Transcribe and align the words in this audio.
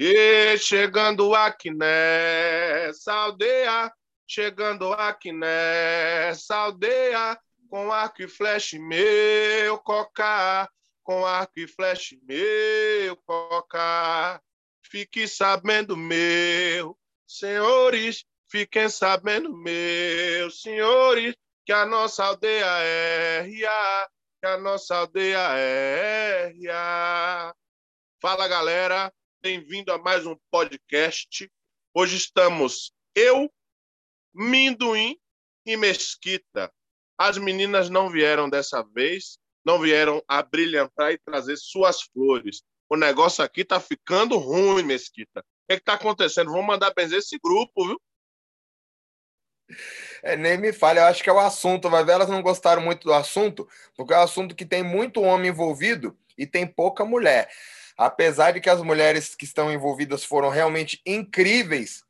E 0.00 0.56
chegando 0.58 1.34
aqui 1.34 1.72
nessa 1.72 3.12
aldeia, 3.12 3.92
chegando 4.28 4.92
aqui 4.92 5.32
nessa 5.32 6.54
aldeia, 6.54 7.36
com 7.68 7.90
arco 7.90 8.22
e 8.22 8.28
flecha 8.28 8.78
meu 8.78 9.76
cocar, 9.78 10.70
com 11.02 11.26
arco 11.26 11.58
e 11.58 11.66
flecha 11.66 12.16
meu 12.22 13.16
cocar. 13.26 14.40
Fique 14.88 15.26
sabendo, 15.26 15.96
meu 15.96 16.96
senhores, 17.26 18.24
fiquem 18.48 18.88
sabendo, 18.88 19.52
meus 19.52 20.62
senhores, 20.62 21.34
que 21.66 21.72
a 21.72 21.84
nossa 21.84 22.24
aldeia 22.24 22.64
é 22.82 23.40
RA, 23.40 24.08
que 24.40 24.46
a 24.46 24.56
nossa 24.58 24.94
aldeia 24.94 25.58
é 25.58 26.52
RA. 26.64 27.52
Fala, 28.20 28.46
galera. 28.46 29.12
Bem-vindo 29.40 29.92
a 29.92 29.98
mais 29.98 30.26
um 30.26 30.36
podcast. 30.50 31.48
Hoje 31.94 32.16
estamos 32.16 32.92
eu, 33.14 33.48
Minduim 34.34 35.16
e 35.64 35.76
Mesquita. 35.76 36.72
As 37.16 37.38
meninas 37.38 37.88
não 37.88 38.10
vieram 38.10 38.50
dessa 38.50 38.82
vez, 38.82 39.38
não 39.64 39.78
vieram 39.78 40.20
a 40.26 40.42
brilhantar 40.42 41.12
e 41.12 41.18
trazer 41.18 41.56
suas 41.56 42.02
flores. 42.02 42.62
O 42.90 42.96
negócio 42.96 43.44
aqui 43.44 43.64
tá 43.64 43.78
ficando 43.78 44.36
ruim, 44.38 44.82
Mesquita. 44.82 45.38
O 45.38 45.44
que, 45.68 45.74
está 45.74 45.94
acontecendo? 45.94 46.50
Vamos 46.50 46.66
mandar 46.66 46.92
benzer 46.92 47.20
esse 47.20 47.38
grupo, 47.38 47.86
viu? 47.86 48.00
É, 50.20 50.36
nem 50.36 50.58
me 50.58 50.72
fale, 50.72 50.98
eu 50.98 51.04
acho 51.04 51.22
que 51.22 51.30
é 51.30 51.32
o 51.32 51.38
assunto. 51.38 51.88
Vai 51.88 52.04
ver, 52.04 52.12
elas 52.12 52.28
não 52.28 52.42
gostaram 52.42 52.82
muito 52.82 53.04
do 53.04 53.14
assunto, 53.14 53.68
porque 53.94 54.12
é 54.12 54.18
um 54.18 54.22
assunto 54.22 54.56
que 54.56 54.66
tem 54.66 54.82
muito 54.82 55.22
homem 55.22 55.50
envolvido 55.50 56.18
e 56.36 56.44
tem 56.44 56.66
pouca 56.66 57.04
mulher. 57.04 57.48
Apesar 57.98 58.52
de 58.52 58.60
que 58.60 58.70
as 58.70 58.80
mulheres 58.80 59.34
que 59.34 59.44
estão 59.44 59.72
envolvidas 59.72 60.22
foram 60.22 60.48
realmente 60.50 61.02
incríveis, 61.04 62.04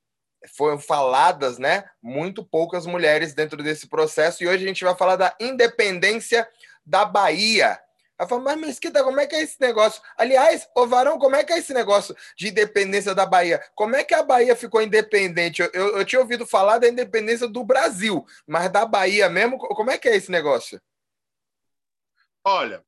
foram 0.55 0.79
faladas, 0.79 1.59
né? 1.59 1.89
Muito 2.03 2.45
poucas 2.45 2.85
mulheres 2.85 3.33
dentro 3.33 3.63
desse 3.63 3.89
processo. 3.89 4.45
E 4.45 4.47
hoje 4.47 4.65
a 4.65 4.69
gente 4.69 4.85
vai 4.85 4.95
falar 4.95 5.17
da 5.17 5.35
independência 5.41 6.47
da 6.85 7.07
Bahia. 7.07 7.81
Ela 8.19 8.29
falou, 8.29 8.45
mas 8.45 8.59
Mesquita, 8.59 9.03
como 9.03 9.19
é 9.19 9.27
que 9.27 9.35
é 9.35 9.43
esse 9.43 9.61
negócio? 9.61 10.03
Aliás, 10.17 10.69
ô 10.75 10.87
Varão, 10.87 11.19
como 11.19 11.37
é 11.37 11.45
que 11.45 11.53
é 11.53 11.59
esse 11.59 11.73
negócio 11.73 12.15
de 12.37 12.49
independência 12.49 13.15
da 13.15 13.25
Bahia? 13.25 13.63
Como 13.75 13.97
é 13.97 14.05
que 14.05 14.13
a 14.13 14.23
Bahia 14.23 14.57
ficou 14.57 14.83
independente? 14.83 15.63
Eu, 15.63 15.71
eu, 15.73 15.99
eu 15.99 16.05
tinha 16.05 16.21
ouvido 16.21 16.45
falar 16.45 16.79
da 16.79 16.89
independência 16.89 17.49
do 17.49 17.65
Brasil, 17.65 18.27
mas 18.47 18.71
da 18.71 18.85
Bahia 18.85 19.29
mesmo, 19.31 19.57
como 19.59 19.91
é 19.91 19.97
que 19.97 20.09
é 20.09 20.17
esse 20.17 20.31
negócio? 20.31 20.81
Olha, 22.45 22.85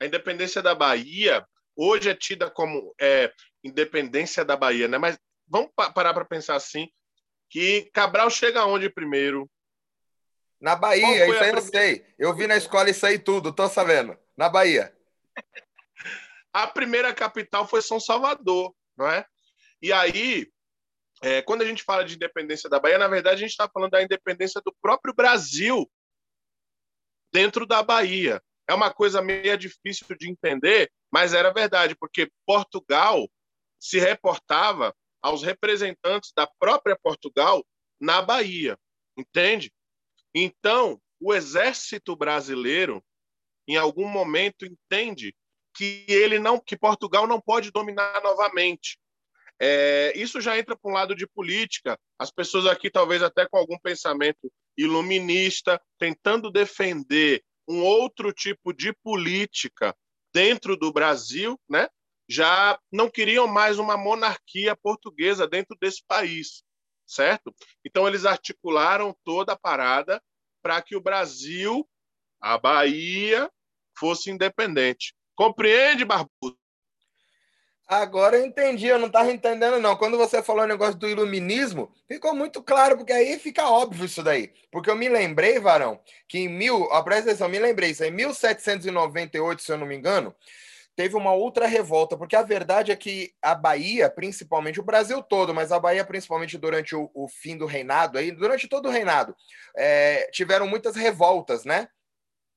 a 0.00 0.06
independência 0.06 0.60
da 0.60 0.74
Bahia 0.74 1.46
hoje 1.76 2.10
é 2.10 2.14
tida 2.14 2.50
como 2.50 2.94
é, 3.00 3.32
independência 3.62 4.44
da 4.44 4.56
Bahia, 4.56 4.88
né? 4.88 4.98
Mas 4.98 5.18
vamos 5.46 5.70
parar 5.74 6.14
para 6.14 6.24
pensar 6.24 6.56
assim, 6.56 6.88
que 7.50 7.90
Cabral 7.92 8.30
chega 8.30 8.60
aonde 8.60 8.88
primeiro? 8.88 9.50
Na 10.60 10.76
Bahia, 10.76 11.26
isso 11.28 11.42
aí 11.42 11.50
eu 11.50 11.60
sei. 11.60 12.06
Eu 12.18 12.34
vi 12.34 12.46
na 12.46 12.56
escola 12.56 12.88
isso 12.88 13.04
aí 13.04 13.18
tudo, 13.18 13.52
tô 13.52 13.68
sabendo. 13.68 14.16
Na 14.36 14.48
Bahia. 14.48 14.96
a 16.52 16.66
primeira 16.66 17.12
capital 17.12 17.66
foi 17.66 17.82
São 17.82 17.98
Salvador, 17.98 18.74
não 18.96 19.08
é? 19.08 19.26
E 19.80 19.92
aí, 19.92 20.48
é, 21.22 21.42
quando 21.42 21.62
a 21.62 21.64
gente 21.64 21.82
fala 21.82 22.04
de 22.04 22.14
independência 22.14 22.70
da 22.70 22.78
Bahia, 22.78 22.98
na 22.98 23.08
verdade 23.08 23.36
a 23.36 23.40
gente 23.40 23.50
está 23.50 23.68
falando 23.68 23.90
da 23.90 24.02
independência 24.02 24.60
do 24.64 24.74
próprio 24.80 25.12
Brasil 25.12 25.90
dentro 27.32 27.66
da 27.66 27.82
Bahia. 27.82 28.40
É 28.68 28.74
uma 28.74 28.92
coisa 28.92 29.20
meio 29.20 29.56
difícil 29.58 30.06
de 30.16 30.30
entender, 30.30 30.90
mas 31.12 31.34
era 31.34 31.52
verdade, 31.52 31.94
porque 31.94 32.30
Portugal 32.46 33.28
se 33.78 33.98
reportava 33.98 34.94
aos 35.20 35.42
representantes 35.42 36.32
da 36.34 36.46
própria 36.58 36.98
Portugal 37.00 37.64
na 38.00 38.22
Bahia, 38.22 38.78
entende? 39.16 39.72
Então, 40.34 41.00
o 41.20 41.34
exército 41.34 42.16
brasileiro, 42.16 43.04
em 43.68 43.76
algum 43.76 44.08
momento, 44.08 44.64
entende 44.64 45.34
que 45.76 46.04
ele 46.08 46.38
não, 46.38 46.58
que 46.58 46.76
Portugal 46.76 47.26
não 47.26 47.40
pode 47.40 47.70
dominar 47.70 48.20
novamente. 48.22 48.98
É, 49.60 50.12
isso 50.16 50.40
já 50.40 50.58
entra 50.58 50.76
para 50.76 50.90
um 50.90 50.94
lado 50.94 51.14
de 51.14 51.26
política. 51.26 51.98
As 52.18 52.32
pessoas 52.32 52.66
aqui, 52.66 52.90
talvez 52.90 53.22
até 53.22 53.46
com 53.46 53.56
algum 53.56 53.78
pensamento 53.78 54.50
iluminista, 54.76 55.80
tentando 55.98 56.50
defender 56.50 57.44
um 57.68 57.82
outro 57.82 58.32
tipo 58.32 58.72
de 58.72 58.92
política 59.04 59.94
dentro 60.32 60.76
do 60.76 60.92
Brasil, 60.92 61.58
né? 61.68 61.88
já 62.28 62.78
não 62.90 63.10
queriam 63.10 63.46
mais 63.46 63.78
uma 63.78 63.96
monarquia 63.96 64.74
portuguesa 64.74 65.46
dentro 65.46 65.76
desse 65.78 66.02
país, 66.06 66.62
certo? 67.06 67.54
Então 67.84 68.08
eles 68.08 68.24
articularam 68.24 69.14
toda 69.24 69.52
a 69.52 69.58
parada 69.58 70.22
para 70.62 70.80
que 70.80 70.96
o 70.96 71.00
Brasil, 71.00 71.86
a 72.40 72.56
Bahia, 72.56 73.50
fosse 73.98 74.30
independente. 74.30 75.14
Compreende, 75.34 76.04
Barbudo? 76.04 76.61
Agora 77.86 78.36
eu 78.38 78.46
entendi, 78.46 78.86
eu 78.86 78.98
não 78.98 79.08
estava 79.08 79.30
entendendo, 79.30 79.78
não. 79.78 79.96
Quando 79.96 80.16
você 80.16 80.42
falou 80.42 80.64
o 80.64 80.68
negócio 80.68 80.94
do 80.94 81.08
iluminismo, 81.08 81.92
ficou 82.08 82.34
muito 82.34 82.62
claro, 82.62 82.96
porque 82.96 83.12
aí 83.12 83.38
fica 83.38 83.68
óbvio 83.68 84.06
isso 84.06 84.22
daí. 84.22 84.52
Porque 84.70 84.88
eu 84.88 84.96
me 84.96 85.08
lembrei, 85.08 85.58
Varão, 85.58 86.00
que 86.26 86.38
em 86.38 86.48
mil. 86.48 86.88
Ó, 86.90 87.02
presta 87.02 87.30
atenção, 87.30 87.48
me 87.48 87.58
lembrei, 87.58 87.90
isso 87.90 88.04
em 88.04 88.10
1798, 88.10 89.62
se 89.62 89.72
eu 89.72 89.76
não 89.76 89.86
me 89.86 89.96
engano, 89.96 90.34
teve 90.94 91.16
uma 91.16 91.32
outra 91.32 91.66
revolta, 91.66 92.16
porque 92.16 92.36
a 92.36 92.42
verdade 92.42 92.92
é 92.92 92.96
que 92.96 93.32
a 93.40 93.54
Bahia, 93.54 94.10
principalmente, 94.10 94.80
o 94.80 94.84
Brasil 94.84 95.22
todo, 95.22 95.54
mas 95.54 95.72
a 95.72 95.78
Bahia, 95.78 96.04
principalmente 96.04 96.58
durante 96.58 96.94
o, 96.94 97.10
o 97.14 97.28
fim 97.28 97.56
do 97.56 97.66
reinado, 97.66 98.18
aí, 98.18 98.30
durante 98.30 98.68
todo 98.68 98.86
o 98.86 98.90
reinado, 98.90 99.34
é, 99.76 100.28
tiveram 100.30 100.66
muitas 100.66 100.94
revoltas, 100.94 101.64
né? 101.64 101.88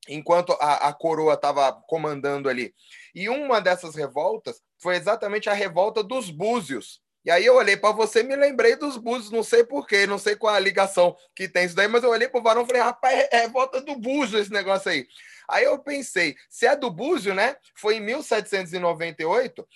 Enquanto 0.07 0.53
a, 0.53 0.89
a 0.89 0.93
coroa 0.93 1.33
estava 1.33 1.73
comandando 1.87 2.47
ali. 2.47 2.73
E 3.15 3.29
uma 3.29 3.61
dessas 3.61 3.95
revoltas 3.95 4.61
foi 4.77 4.97
exatamente 4.97 5.49
a 5.49 5.53
revolta 5.53 6.03
dos 6.03 6.29
búzios. 6.29 7.01
E 7.23 7.31
aí 7.31 7.45
eu 7.45 7.55
olhei 7.55 7.77
para 7.77 7.95
você 7.95 8.21
me 8.21 8.35
lembrei 8.35 8.75
dos 8.75 8.97
búzios, 8.97 9.31
não 9.31 9.41
sei 9.41 9.63
porquê, 9.63 10.05
não 10.05 10.19
sei 10.19 10.35
qual 10.35 10.53
a 10.53 10.59
ligação 10.59 11.15
que 11.33 11.47
tem 11.47 11.65
isso 11.65 11.75
daí, 11.75 11.87
mas 11.87 12.03
eu 12.03 12.09
olhei 12.11 12.27
para 12.27 12.39
o 12.39 12.43
varão 12.43 12.63
e 12.63 12.67
falei, 12.67 12.81
rapaz, 12.81 13.27
é, 13.31 13.37
revolta 13.41 13.81
do 13.81 13.95
búzio 13.95 14.37
esse 14.37 14.51
negócio 14.51 14.91
aí. 14.91 15.07
Aí 15.49 15.63
eu 15.63 15.79
pensei, 15.79 16.35
se 16.49 16.67
é 16.67 16.75
do 16.75 16.91
búzio, 16.91 17.33
né? 17.33 17.55
Foi 17.75 17.95
em 17.95 17.99
1798, 18.01 19.67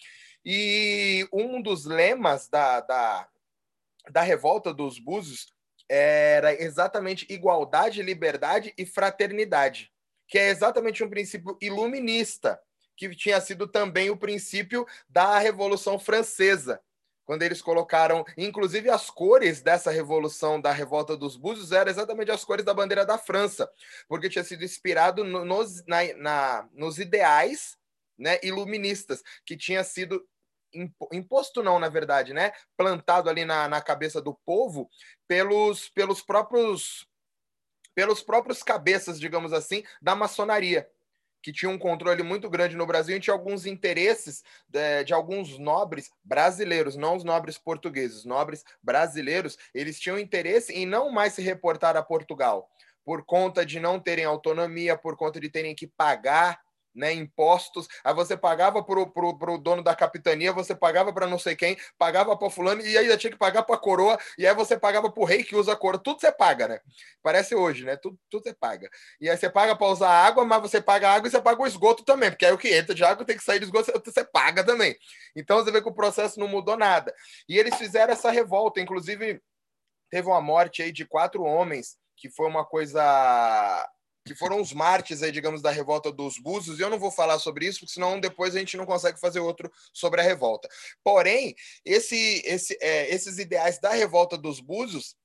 e 0.45 1.27
um 1.31 1.61
dos 1.61 1.85
lemas 1.85 2.47
da, 2.49 2.81
da, 2.81 3.27
da 4.11 4.21
revolta 4.21 4.73
dos 4.73 4.99
búzios 4.99 5.47
era 5.87 6.53
exatamente 6.61 7.25
igualdade, 7.29 8.03
liberdade 8.03 8.73
e 8.77 8.85
fraternidade, 8.85 9.91
que 10.27 10.37
é 10.37 10.49
exatamente 10.49 11.03
um 11.03 11.09
princípio 11.09 11.57
iluminista 11.61 12.59
que 13.07 13.15
tinha 13.15 13.39
sido 13.39 13.65
também 13.65 14.09
o 14.09 14.17
princípio 14.17 14.85
da 15.07 15.39
Revolução 15.39 15.97
Francesa, 15.97 16.81
quando 17.23 17.43
eles 17.43 17.61
colocaram, 17.61 18.25
inclusive 18.37 18.89
as 18.89 19.09
cores 19.09 19.61
dessa 19.61 19.89
revolução 19.89 20.59
da 20.59 20.73
revolta 20.73 21.15
dos 21.15 21.37
Búzios 21.37 21.71
eram 21.71 21.89
exatamente 21.89 22.29
as 22.29 22.43
cores 22.43 22.65
da 22.65 22.73
bandeira 22.73 23.05
da 23.05 23.17
França, 23.17 23.71
porque 24.07 24.29
tinha 24.29 24.43
sido 24.43 24.65
inspirado 24.65 25.23
no, 25.23 25.45
nos, 25.45 25.85
na, 25.85 26.13
na, 26.17 26.69
nos 26.73 26.99
ideais 26.99 27.77
né, 28.17 28.37
iluministas 28.43 29.23
que 29.45 29.55
tinha 29.55 29.83
sido 29.83 30.27
imposto 31.11 31.63
não, 31.63 31.79
na 31.79 31.87
verdade, 31.87 32.33
né, 32.33 32.51
plantado 32.75 33.29
ali 33.29 33.45
na, 33.45 33.67
na 33.69 33.81
cabeça 33.81 34.21
do 34.21 34.33
povo 34.45 34.89
pelos, 35.27 35.87
pelos 35.89 36.21
próprios 36.21 37.07
pelos 37.95 38.21
próprios 38.21 38.63
cabeças, 38.63 39.19
digamos 39.19 39.51
assim, 39.51 39.83
da 40.01 40.15
maçonaria 40.15 40.89
que 41.41 41.51
tinha 41.51 41.69
um 41.69 41.77
controle 41.77 42.23
muito 42.23 42.49
grande 42.49 42.75
no 42.75 42.85
Brasil 42.85 43.15
e 43.15 43.19
tinha 43.19 43.33
alguns 43.33 43.65
interesses 43.65 44.43
de, 44.67 44.79
é, 44.79 45.03
de, 45.03 45.13
alguns 45.13 45.57
nobres 45.57 46.11
brasileiros, 46.23 46.95
não 46.95 47.15
os 47.15 47.23
nobres 47.23 47.57
portugueses, 47.57 48.25
nobres 48.25 48.63
brasileiros, 48.81 49.57
eles 49.73 49.99
tinham 49.99 50.19
interesse 50.19 50.73
em 50.73 50.85
não 50.85 51.11
mais 51.11 51.33
se 51.33 51.41
reportar 51.41 51.95
a 51.95 52.03
Portugal, 52.03 52.69
por 53.03 53.23
conta 53.25 53.65
de 53.65 53.79
não 53.79 53.99
terem 53.99 54.25
autonomia, 54.25 54.97
por 54.97 55.15
conta 55.15 55.39
de 55.39 55.49
terem 55.49 55.73
que 55.73 55.87
pagar 55.87 56.59
né, 56.93 57.13
impostos. 57.13 57.87
Aí 58.03 58.13
você 58.13 58.35
pagava 58.35 58.83
para 58.83 58.99
o 58.99 59.57
dono 59.57 59.83
da 59.83 59.95
capitania, 59.95 60.51
você 60.51 60.75
pagava 60.75 61.13
para 61.13 61.27
não 61.27 61.39
sei 61.39 61.55
quem, 61.55 61.77
pagava 61.97 62.35
para 62.37 62.49
fulano, 62.49 62.81
e 62.81 62.97
ainda 62.97 63.17
tinha 63.17 63.31
que 63.31 63.37
pagar 63.37 63.63
para 63.63 63.75
a 63.75 63.79
coroa, 63.79 64.19
e 64.37 64.45
aí 64.45 64.53
você 64.53 64.77
pagava 64.77 65.11
para 65.11 65.21
o 65.21 65.25
rei 65.25 65.43
que 65.43 65.55
usa 65.55 65.73
a 65.73 65.75
coroa. 65.75 66.01
Tudo 66.01 66.19
você 66.19 66.31
paga, 66.31 66.67
né? 66.67 66.79
Parece 67.21 67.55
hoje, 67.55 67.85
né? 67.85 67.95
Tudo, 67.95 68.17
tudo 68.29 68.43
você 68.43 68.53
paga. 68.53 68.89
E 69.21 69.29
aí 69.29 69.37
você 69.37 69.49
paga 69.49 69.75
para 69.75 69.87
usar 69.87 70.09
água, 70.09 70.43
mas 70.45 70.61
você 70.61 70.81
paga 70.81 71.09
água 71.09 71.27
e 71.27 71.31
você 71.31 71.41
paga 71.41 71.61
o 71.61 71.67
esgoto 71.67 72.03
também, 72.03 72.29
porque 72.29 72.45
aí 72.45 72.51
o 72.51 72.57
que 72.57 72.73
entra 72.73 72.93
de 72.95 73.03
água 73.03 73.25
tem 73.25 73.37
que 73.37 73.43
sair 73.43 73.59
do 73.59 73.65
esgoto, 73.65 73.91
você 74.03 74.23
paga 74.23 74.63
também. 74.63 74.95
Então 75.35 75.57
você 75.57 75.71
vê 75.71 75.81
que 75.81 75.89
o 75.89 75.93
processo 75.93 76.39
não 76.39 76.47
mudou 76.47 76.77
nada. 76.77 77.13
E 77.47 77.57
eles 77.57 77.75
fizeram 77.75 78.13
essa 78.13 78.31
revolta, 78.31 78.79
inclusive 78.79 79.41
teve 80.09 80.27
uma 80.27 80.41
morte 80.41 80.81
aí 80.81 80.91
de 80.91 81.05
quatro 81.05 81.43
homens, 81.43 81.97
que 82.17 82.29
foi 82.29 82.47
uma 82.47 82.65
coisa 82.65 83.87
que 84.25 84.35
foram 84.35 84.61
os 84.61 84.73
mártires 84.73 85.23
aí, 85.23 85.31
digamos, 85.31 85.61
da 85.61 85.71
revolta 85.71 86.11
dos 86.11 86.37
Búzios, 86.37 86.79
e 86.79 86.81
eu 86.81 86.89
não 86.89 86.99
vou 86.99 87.11
falar 87.11 87.39
sobre 87.39 87.65
isso, 87.65 87.79
porque 87.79 87.93
senão 87.93 88.19
depois 88.19 88.55
a 88.55 88.59
gente 88.59 88.77
não 88.77 88.85
consegue 88.85 89.19
fazer 89.19 89.39
outro 89.39 89.71
sobre 89.93 90.21
a 90.21 90.23
revolta. 90.23 90.69
Porém, 91.03 91.55
esse, 91.83 92.41
esse, 92.45 92.77
é, 92.81 93.13
esses 93.13 93.37
ideais 93.37 93.79
da 93.79 93.91
revolta 93.91 94.37
dos 94.37 94.59
Búzios 94.59 95.15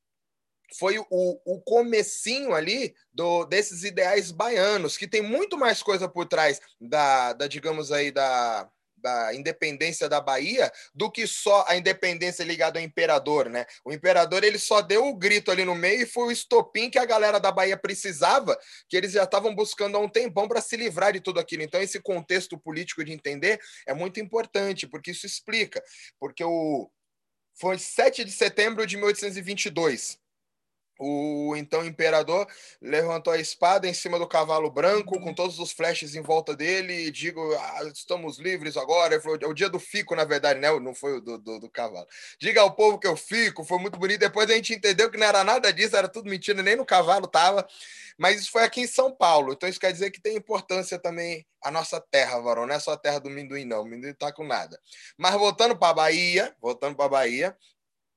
foi 0.79 0.99
o, 0.99 1.07
o 1.11 1.61
comecinho 1.61 2.55
ali 2.55 2.95
do, 3.13 3.45
desses 3.45 3.85
ideais 3.85 4.31
baianos, 4.31 4.97
que 4.97 5.07
tem 5.07 5.23
muito 5.23 5.57
mais 5.57 5.83
coisa 5.83 6.09
por 6.09 6.27
trás 6.27 6.61
da, 6.81 7.33
da 7.33 7.47
digamos 7.47 7.93
aí, 7.93 8.11
da, 8.11 8.69
da 9.05 9.35
independência 9.35 10.09
da 10.09 10.19
Bahia 10.19 10.73
do 10.95 11.11
que 11.11 11.27
só 11.27 11.67
a 11.69 11.77
independência 11.77 12.43
ligada 12.43 12.79
ao 12.79 12.85
imperador, 12.85 13.51
né? 13.51 13.67
O 13.85 13.93
imperador 13.93 14.43
ele 14.43 14.59
só 14.59 14.81
deu 14.81 15.07
o 15.07 15.15
grito 15.15 15.51
ali 15.51 15.63
no 15.63 15.75
meio 15.75 16.03
e 16.03 16.07
foi 16.07 16.29
o 16.29 16.31
estopim 16.31 16.89
que 16.89 16.99
a 16.99 17.05
galera 17.05 17.39
da 17.39 17.53
Bahia 17.53 17.77
precisava, 17.77 18.59
que 18.89 18.97
eles 18.97 19.13
já 19.13 19.25
estavam 19.25 19.55
buscando 19.55 19.99
há 19.99 20.01
um 20.01 20.09
tempão 20.09 20.49
para 20.49 20.63
se 20.63 20.75
livrar 20.77 21.13
de 21.13 21.21
tudo 21.21 21.39
aquilo. 21.39 21.63
Então 21.63 21.83
esse 21.83 22.01
contexto 22.01 22.59
político 22.59 23.05
de 23.05 23.13
entender 23.13 23.61
é 23.87 23.93
muito 23.93 24.19
importante, 24.19 24.87
porque 24.87 25.11
isso 25.11 25.27
explica, 25.27 25.83
porque 26.19 26.43
o 26.43 26.91
foi 27.57 27.79
7 27.79 28.25
de 28.25 28.33
setembro 28.33 28.85
de 28.87 28.97
1822 28.97 30.24
o 30.99 31.55
então 31.57 31.85
imperador 31.85 32.47
levantou 32.81 33.33
a 33.33 33.39
espada 33.39 33.89
em 33.89 33.95
cima 33.95 34.19
do 34.19 34.27
cavalo 34.27 34.71
branco, 34.71 35.21
com 35.21 35.35
todos 35.35 35.59
os 35.59 35.73
flashes 35.73 36.15
em 36.15 36.23
volta 36.23 36.55
dele, 36.55 37.07
e 37.07 37.11
digo: 37.11 37.41
ah, 37.55 37.83
estamos 37.93 38.39
livres 38.39 38.77
agora. 38.77 39.21
Falou, 39.21 39.39
é 39.41 39.47
o 39.47 39.55
dia 39.55 39.69
do 39.69 39.81
fico, 39.81 40.15
na 40.15 40.25
verdade, 40.25 40.61
né? 40.61 40.71
Não 40.79 40.95
foi 40.95 41.19
o 41.19 41.21
do, 41.21 41.39
do, 41.39 41.61
do, 41.61 41.71
cavalo. 41.71 42.07
Diga 42.39 42.61
ao 42.61 42.75
povo 42.75 42.99
que 42.99 43.07
eu 43.07 43.17
fico, 43.17 43.65
foi 43.65 43.79
muito 43.79 43.99
bonito. 43.99 44.21
Depois 44.21 44.49
a 44.51 44.55
gente 44.55 44.75
entendeu 44.75 45.11
que 45.11 45.19
não 45.19 45.27
era 45.27 45.43
nada 45.43 45.73
disso, 45.73 45.97
era 45.97 46.09
tudo 46.09 46.31
mentira, 46.31 46.63
nem 46.63 46.77
no 46.77 46.87
cavalo 46.87 47.27
tava. 47.27 47.67
Mas 48.17 48.41
isso 48.41 48.53
foi 48.53 48.63
aqui 48.63 48.83
em 48.83 48.87
São 48.87 49.11
Paulo, 49.11 49.53
então 49.53 49.69
isso 49.69 49.81
quer 49.81 49.93
dizer 49.93 50.11
que 50.13 50.21
tem 50.21 50.37
importância 50.37 50.99
também 50.99 51.45
a 51.61 51.71
nossa 51.71 52.01
terra, 52.01 52.39
varão. 52.39 52.67
Não 52.67 52.75
é 52.75 52.79
só 52.79 52.93
a 52.93 52.97
terra 52.97 53.19
do 53.19 53.31
Minduim, 53.31 53.65
não. 53.65 53.83
O 53.83 53.85
Minduim 53.85 54.13
tá 54.15 54.33
com 54.33 54.45
nada. 54.45 54.79
Mas 55.17 55.35
voltando 55.35 55.77
para 55.77 55.89
a 55.89 55.95
Bahia, 55.95 56.55
voltando 56.61 56.95
para 56.95 57.07
a 57.07 57.09
Bahia, 57.09 57.57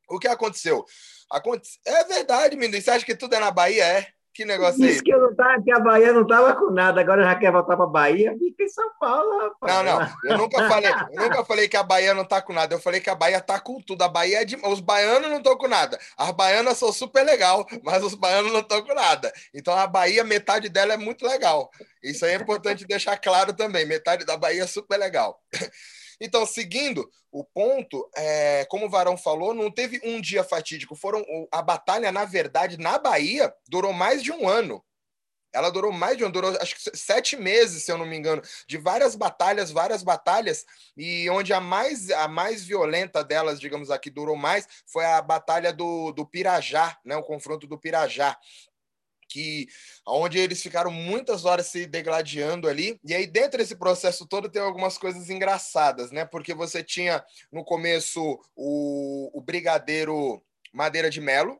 o 0.09 0.19
que 0.19 0.27
aconteceu? 0.27 0.85
Aconte... 1.31 1.69
É 1.85 2.03
verdade, 2.05 2.55
menino. 2.55 2.81
Você 2.81 2.91
acha 2.91 3.05
que 3.05 3.15
tudo 3.15 3.35
é 3.35 3.39
na 3.39 3.51
Bahia? 3.51 3.83
É. 3.83 4.07
Que 4.37 4.45
negócio 4.45 4.79
Diz 4.79 4.99
é 4.99 5.01
que, 5.01 5.11
eu 5.11 5.19
não 5.19 5.35
tava, 5.35 5.63
que 5.63 5.71
a 5.71 5.79
Bahia 5.79 6.13
não 6.13 6.21
estava 6.21 6.53
com 6.53 6.69
nada, 6.69 7.01
agora 7.01 7.23
já 7.23 7.33
quer 7.33 7.51
voltar 7.51 7.75
para 7.75 7.85
a 7.85 7.89
Bahia, 7.89 8.35
fica 8.37 8.63
em 8.65 8.69
São 8.69 8.87
Paulo, 8.99 9.35
rapaz. 9.39 9.73
Não, 9.73 9.83
não, 9.83 10.07
eu 10.25 10.37
nunca 10.37 10.69
falei, 10.69 10.91
eu 11.11 11.23
nunca 11.23 11.43
falei 11.43 11.67
que 11.67 11.75
a 11.75 11.81
Bahia 11.81 12.13
não 12.13 12.21
está 12.21 12.39
com 12.39 12.53
nada, 12.53 12.75
eu 12.75 12.79
falei 12.79 13.01
que 13.01 13.09
a 13.09 13.15
Bahia 13.15 13.39
está 13.39 13.59
com 13.59 13.81
tudo. 13.81 14.03
A 14.03 14.07
Bahia 14.07 14.43
é 14.43 14.45
de. 14.45 14.55
Os 14.57 14.79
baianos 14.79 15.27
não 15.27 15.37
estão 15.37 15.57
com 15.57 15.67
nada. 15.67 15.97
As 16.15 16.29
baianas 16.29 16.77
são 16.77 16.93
super 16.93 17.25
legal, 17.25 17.65
mas 17.83 18.03
os 18.03 18.13
baianos 18.13 18.53
não 18.53 18.59
estão 18.59 18.85
com 18.85 18.93
nada. 18.93 19.33
Então 19.55 19.75
a 19.75 19.87
Bahia, 19.87 20.23
metade 20.23 20.69
dela 20.69 20.93
é 20.93 20.97
muito 20.97 21.25
legal. 21.25 21.71
Isso 22.03 22.23
aí 22.23 22.33
é 22.33 22.35
importante 22.35 22.85
deixar 22.85 23.17
claro 23.17 23.53
também. 23.53 23.87
Metade 23.87 24.23
da 24.23 24.37
Bahia 24.37 24.65
é 24.65 24.67
super 24.67 24.99
legal. 24.99 25.41
Então, 26.19 26.45
seguindo 26.45 27.09
o 27.31 27.43
ponto, 27.43 28.09
é, 28.15 28.65
como 28.69 28.85
o 28.85 28.89
Varão 28.89 29.17
falou, 29.17 29.53
não 29.53 29.69
teve 29.71 30.01
um 30.03 30.19
dia 30.19 30.43
fatídico. 30.43 30.95
Foram 30.95 31.23
a 31.51 31.61
batalha, 31.61 32.11
na 32.11 32.25
verdade, 32.25 32.77
na 32.77 32.97
Bahia, 32.97 33.53
durou 33.67 33.93
mais 33.93 34.23
de 34.23 34.31
um 34.31 34.47
ano. 34.47 34.83
Ela 35.53 35.71
durou 35.71 35.91
mais 35.91 36.17
de 36.17 36.25
um, 36.25 36.29
durou 36.29 36.55
acho 36.61 36.75
que 36.75 36.97
sete 36.97 37.35
meses, 37.35 37.83
se 37.83 37.91
eu 37.91 37.97
não 37.97 38.05
me 38.05 38.17
engano, 38.17 38.41
de 38.67 38.77
várias 38.77 39.15
batalhas, 39.15 39.71
várias 39.71 40.03
batalhas, 40.03 40.65
e 40.95 41.29
onde 41.29 41.53
a 41.53 41.59
mais, 41.59 42.11
a 42.11 42.27
mais 42.27 42.63
violenta 42.63 43.23
delas, 43.23 43.59
digamos 43.59 43.89
aqui, 43.89 44.09
durou 44.09 44.35
mais, 44.35 44.67
foi 44.85 45.05
a 45.05 45.21
batalha 45.21 45.71
do, 45.71 46.11
do 46.11 46.25
Pirajá, 46.25 46.99
né, 47.03 47.15
o 47.15 47.23
confronto 47.23 47.65
do 47.65 47.77
Pirajá, 47.77 48.37
que 49.27 49.67
onde 50.05 50.39
eles 50.39 50.61
ficaram 50.61 50.91
muitas 50.91 51.45
horas 51.45 51.67
se 51.67 51.85
degladiando 51.85 52.67
ali. 52.67 52.99
E 53.03 53.13
aí 53.13 53.27
dentro 53.27 53.57
desse 53.57 53.75
processo 53.75 54.25
todo 54.25 54.49
tem 54.49 54.61
algumas 54.61 54.97
coisas 54.97 55.29
engraçadas, 55.29 56.11
né? 56.11 56.25
Porque 56.25 56.53
você 56.53 56.83
tinha 56.83 57.23
no 57.51 57.63
começo 57.63 58.39
o, 58.55 59.37
o 59.37 59.41
brigadeiro 59.41 60.43
Madeira 60.73 61.09
de 61.09 61.21
Melo. 61.21 61.59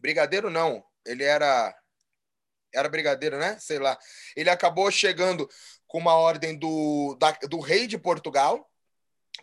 Brigadeiro 0.00 0.50
não, 0.50 0.84
ele 1.04 1.24
era 1.24 1.74
era 2.74 2.88
brigadeiro, 2.88 3.38
né? 3.38 3.58
Sei 3.58 3.78
lá. 3.78 3.98
Ele 4.36 4.50
acabou 4.50 4.90
chegando 4.90 5.48
com 5.86 5.98
uma 5.98 6.14
ordem 6.14 6.56
do, 6.56 7.16
da, 7.18 7.32
do 7.48 7.60
rei 7.60 7.86
de 7.86 7.98
Portugal 7.98 8.68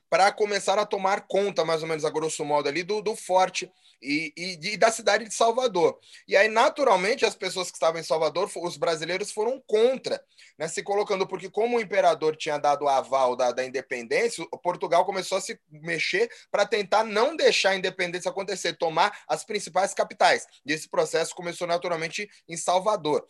para 0.09 0.31
começar 0.31 0.77
a 0.77 0.85
tomar 0.85 1.27
conta, 1.27 1.63
mais 1.63 1.81
ou 1.81 1.87
menos 1.87 2.05
a 2.05 2.09
grosso 2.09 2.43
modo 2.43 2.67
ali, 2.67 2.83
do, 2.83 3.01
do 3.01 3.15
forte 3.15 3.71
e, 4.01 4.33
e, 4.35 4.73
e, 4.73 4.77
da 4.77 4.91
cidade 4.91 5.25
de 5.25 5.33
Salvador. 5.33 5.99
E 6.27 6.35
aí, 6.35 6.47
naturalmente, 6.47 7.25
as 7.25 7.35
pessoas 7.35 7.69
que 7.69 7.77
estavam 7.77 7.99
em 7.99 8.03
Salvador, 8.03 8.49
os 8.57 8.77
brasileiros 8.77 9.31
foram 9.31 9.61
contra, 9.65 10.21
né, 10.57 10.67
se 10.67 10.83
colocando, 10.83 11.25
porque 11.25 11.49
como 11.49 11.77
o 11.77 11.81
imperador 11.81 12.35
tinha 12.35 12.57
dado 12.57 12.85
o 12.85 12.89
aval 12.89 13.35
da, 13.35 13.51
da 13.51 13.65
independência, 13.65 14.45
Portugal 14.65 15.05
começou 15.05 15.37
a 15.37 15.41
se 15.41 15.59
mexer 15.69 16.27
para 16.49 16.65
tentar 16.65 17.03
não 17.03 17.35
deixar 17.35 17.69
a 17.69 17.75
independência 17.75 18.31
acontecer, 18.31 18.73
tomar 18.73 19.15
as 19.27 19.43
principais 19.43 19.93
capitais. 19.93 20.47
E 20.65 20.73
esse 20.73 20.89
processo 20.89 21.35
começou 21.35 21.67
naturalmente 21.67 22.27
em 22.49 22.57
Salvador. 22.57 23.25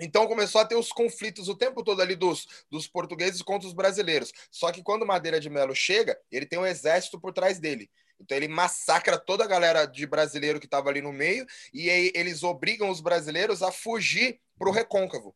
Então 0.00 0.26
começou 0.26 0.60
a 0.60 0.64
ter 0.64 0.76
os 0.76 0.92
conflitos 0.92 1.48
o 1.48 1.56
tempo 1.56 1.82
todo 1.82 2.00
ali 2.00 2.14
dos, 2.14 2.46
dos 2.70 2.86
portugueses 2.86 3.42
contra 3.42 3.66
os 3.66 3.74
brasileiros. 3.74 4.32
Só 4.50 4.70
que 4.72 4.82
quando 4.82 5.06
Madeira 5.06 5.40
de 5.40 5.50
Melo 5.50 5.74
chega, 5.74 6.18
ele 6.30 6.46
tem 6.46 6.58
um 6.58 6.66
exército 6.66 7.20
por 7.20 7.32
trás 7.32 7.58
dele. 7.58 7.90
Então 8.20 8.36
ele 8.36 8.48
massacra 8.48 9.18
toda 9.18 9.44
a 9.44 9.46
galera 9.46 9.86
de 9.86 10.06
brasileiro 10.06 10.58
que 10.58 10.66
estava 10.66 10.90
ali 10.90 11.00
no 11.00 11.12
meio 11.12 11.46
e 11.72 11.88
aí 11.88 12.12
eles 12.14 12.42
obrigam 12.42 12.90
os 12.90 13.00
brasileiros 13.00 13.62
a 13.62 13.70
fugir 13.70 14.40
para 14.58 14.68
o 14.68 14.72
recôncavo. 14.72 15.34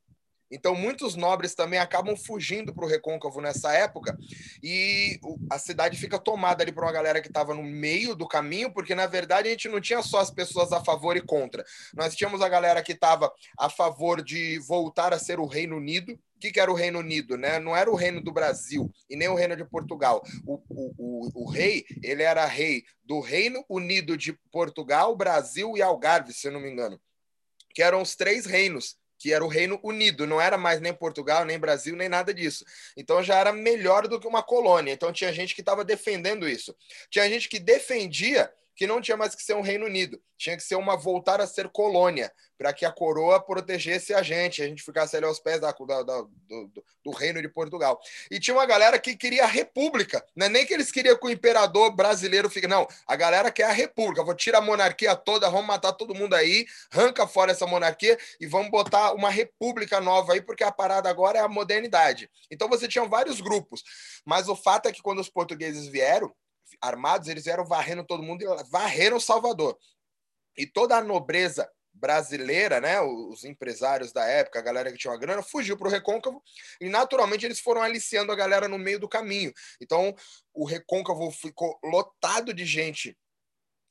Então, 0.52 0.74
muitos 0.74 1.16
nobres 1.16 1.54
também 1.54 1.80
acabam 1.80 2.14
fugindo 2.14 2.74
para 2.74 2.84
o 2.84 2.88
recôncavo 2.88 3.40
nessa 3.40 3.72
época 3.72 4.18
e 4.62 5.18
a 5.50 5.58
cidade 5.58 5.98
fica 5.98 6.18
tomada 6.18 6.62
ali 6.62 6.70
por 6.70 6.84
uma 6.84 6.92
galera 6.92 7.22
que 7.22 7.28
estava 7.28 7.54
no 7.54 7.62
meio 7.62 8.14
do 8.14 8.28
caminho, 8.28 8.70
porque 8.70 8.94
na 8.94 9.06
verdade 9.06 9.48
a 9.48 9.50
gente 9.50 9.68
não 9.68 9.80
tinha 9.80 10.02
só 10.02 10.20
as 10.20 10.30
pessoas 10.30 10.70
a 10.70 10.84
favor 10.84 11.16
e 11.16 11.22
contra. 11.22 11.64
Nós 11.94 12.14
tínhamos 12.14 12.42
a 12.42 12.48
galera 12.50 12.82
que 12.82 12.92
estava 12.92 13.32
a 13.58 13.70
favor 13.70 14.22
de 14.22 14.58
voltar 14.58 15.14
a 15.14 15.18
ser 15.18 15.40
o 15.40 15.46
Reino 15.46 15.76
Unido, 15.76 16.12
o 16.12 16.38
que, 16.38 16.50
que, 16.50 16.60
era 16.60 16.70
o 16.70 16.74
Reino 16.74 16.98
Unido, 16.98 17.38
né? 17.38 17.58
Não 17.58 17.74
era 17.74 17.90
o 17.90 17.94
reino 17.94 18.20
do 18.20 18.32
Brasil 18.32 18.92
e 19.08 19.16
nem 19.16 19.28
o 19.28 19.34
reino 19.34 19.56
de 19.56 19.64
Portugal. 19.64 20.22
O, 20.44 20.60
o, 20.68 20.94
o, 20.98 21.42
o, 21.44 21.48
rei, 21.48 21.84
ele 22.02 22.24
era 22.24 22.44
rei 22.44 22.82
do 23.04 23.20
Reino 23.20 23.64
Unido 23.68 24.18
de 24.18 24.32
Portugal, 24.50 25.16
Brasil 25.16 25.76
e 25.76 25.82
Algarve, 25.82 26.32
se 26.32 26.50
não 26.50 26.60
me 26.60 26.68
engano, 26.68 27.00
que 27.72 27.82
eram 27.82 28.02
os 28.02 28.16
três 28.16 28.44
reinos 28.44 28.96
que 29.22 29.32
era 29.32 29.44
o 29.44 29.48
Reino 29.48 29.78
Unido, 29.84 30.26
não 30.26 30.40
era 30.40 30.58
mais 30.58 30.80
nem 30.80 30.92
Portugal, 30.92 31.44
nem 31.44 31.56
Brasil, 31.56 31.94
nem 31.94 32.08
nada 32.08 32.34
disso. 32.34 32.64
Então 32.96 33.22
já 33.22 33.36
era 33.36 33.52
melhor 33.52 34.08
do 34.08 34.18
que 34.18 34.26
uma 34.26 34.42
colônia. 34.42 34.92
Então 34.92 35.12
tinha 35.12 35.32
gente 35.32 35.54
que 35.54 35.60
estava 35.60 35.84
defendendo 35.84 36.48
isso. 36.48 36.74
Tinha 37.08 37.28
gente 37.28 37.48
que 37.48 37.60
defendia 37.60 38.52
que 38.74 38.86
não 38.86 39.00
tinha 39.00 39.16
mais 39.16 39.34
que 39.34 39.42
ser 39.42 39.54
um 39.54 39.60
Reino 39.60 39.86
Unido, 39.86 40.20
tinha 40.36 40.56
que 40.56 40.62
ser 40.62 40.74
uma 40.74 40.96
voltar 40.96 41.40
a 41.40 41.46
ser 41.46 41.68
colônia, 41.68 42.32
para 42.58 42.72
que 42.72 42.84
a 42.84 42.92
coroa 42.92 43.40
protegesse 43.40 44.14
a 44.14 44.22
gente, 44.22 44.62
a 44.62 44.66
gente 44.66 44.82
ficasse 44.82 45.16
ali 45.16 45.26
aos 45.26 45.38
pés 45.38 45.60
da, 45.60 45.72
da, 45.72 46.02
da, 46.02 46.22
do, 46.22 46.84
do, 47.04 47.10
Reino 47.10 47.40
de 47.42 47.48
Portugal. 47.48 48.00
E 48.30 48.40
tinha 48.40 48.54
uma 48.54 48.66
galera 48.66 48.98
que 48.98 49.16
queria 49.16 49.44
a 49.44 49.48
república, 49.48 50.24
não 50.34 50.46
é 50.46 50.48
nem 50.48 50.66
que 50.66 50.72
eles 50.72 50.90
queriam 50.90 51.18
que 51.18 51.26
o 51.26 51.30
imperador 51.30 51.94
brasileiro 51.94 52.48
fique, 52.48 52.66
não, 52.66 52.86
a 53.06 53.16
galera 53.16 53.50
quer 53.50 53.64
a 53.64 53.72
república, 53.72 54.24
vou 54.24 54.34
tirar 54.34 54.58
a 54.58 54.62
monarquia 54.62 55.14
toda, 55.14 55.50
vamos 55.50 55.66
matar 55.66 55.92
todo 55.92 56.14
mundo 56.14 56.34
aí, 56.34 56.66
arranca 56.92 57.26
fora 57.26 57.52
essa 57.52 57.66
monarquia 57.66 58.18
e 58.40 58.46
vamos 58.46 58.70
botar 58.70 59.12
uma 59.12 59.30
república 59.30 60.00
nova 60.00 60.32
aí, 60.32 60.40
porque 60.40 60.64
a 60.64 60.72
parada 60.72 61.08
agora 61.08 61.38
é 61.38 61.42
a 61.42 61.48
modernidade. 61.48 62.30
Então 62.50 62.68
você 62.68 62.88
tinha 62.88 63.04
vários 63.04 63.40
grupos, 63.40 63.82
mas 64.24 64.48
o 64.48 64.56
fato 64.56 64.86
é 64.86 64.92
que 64.92 65.02
quando 65.02 65.20
os 65.20 65.28
portugueses 65.28 65.86
vieram, 65.86 66.32
armados, 66.80 67.28
eles 67.28 67.44
vieram 67.44 67.64
varrendo 67.64 68.04
todo 68.04 68.22
mundo 68.22 68.42
e 68.42 68.70
varreram 68.70 69.20
Salvador. 69.20 69.78
E 70.56 70.66
toda 70.66 70.96
a 70.96 71.04
nobreza 71.04 71.68
brasileira, 71.94 72.80
né, 72.80 73.00
os 73.00 73.44
empresários 73.44 74.12
da 74.12 74.24
época, 74.24 74.58
a 74.58 74.62
galera 74.62 74.90
que 74.90 74.98
tinha 74.98 75.12
uma 75.12 75.18
grana, 75.18 75.42
fugiu 75.42 75.76
para 75.76 75.88
o 75.88 75.90
Recôncavo 75.90 76.42
e 76.80 76.88
naturalmente 76.88 77.44
eles 77.44 77.60
foram 77.60 77.82
aliciando 77.82 78.32
a 78.32 78.36
galera 78.36 78.66
no 78.66 78.78
meio 78.78 78.98
do 78.98 79.08
caminho. 79.08 79.52
Então 79.80 80.14
o 80.54 80.64
Recôncavo 80.64 81.30
ficou 81.30 81.78
lotado 81.84 82.54
de 82.54 82.64
gente 82.64 83.16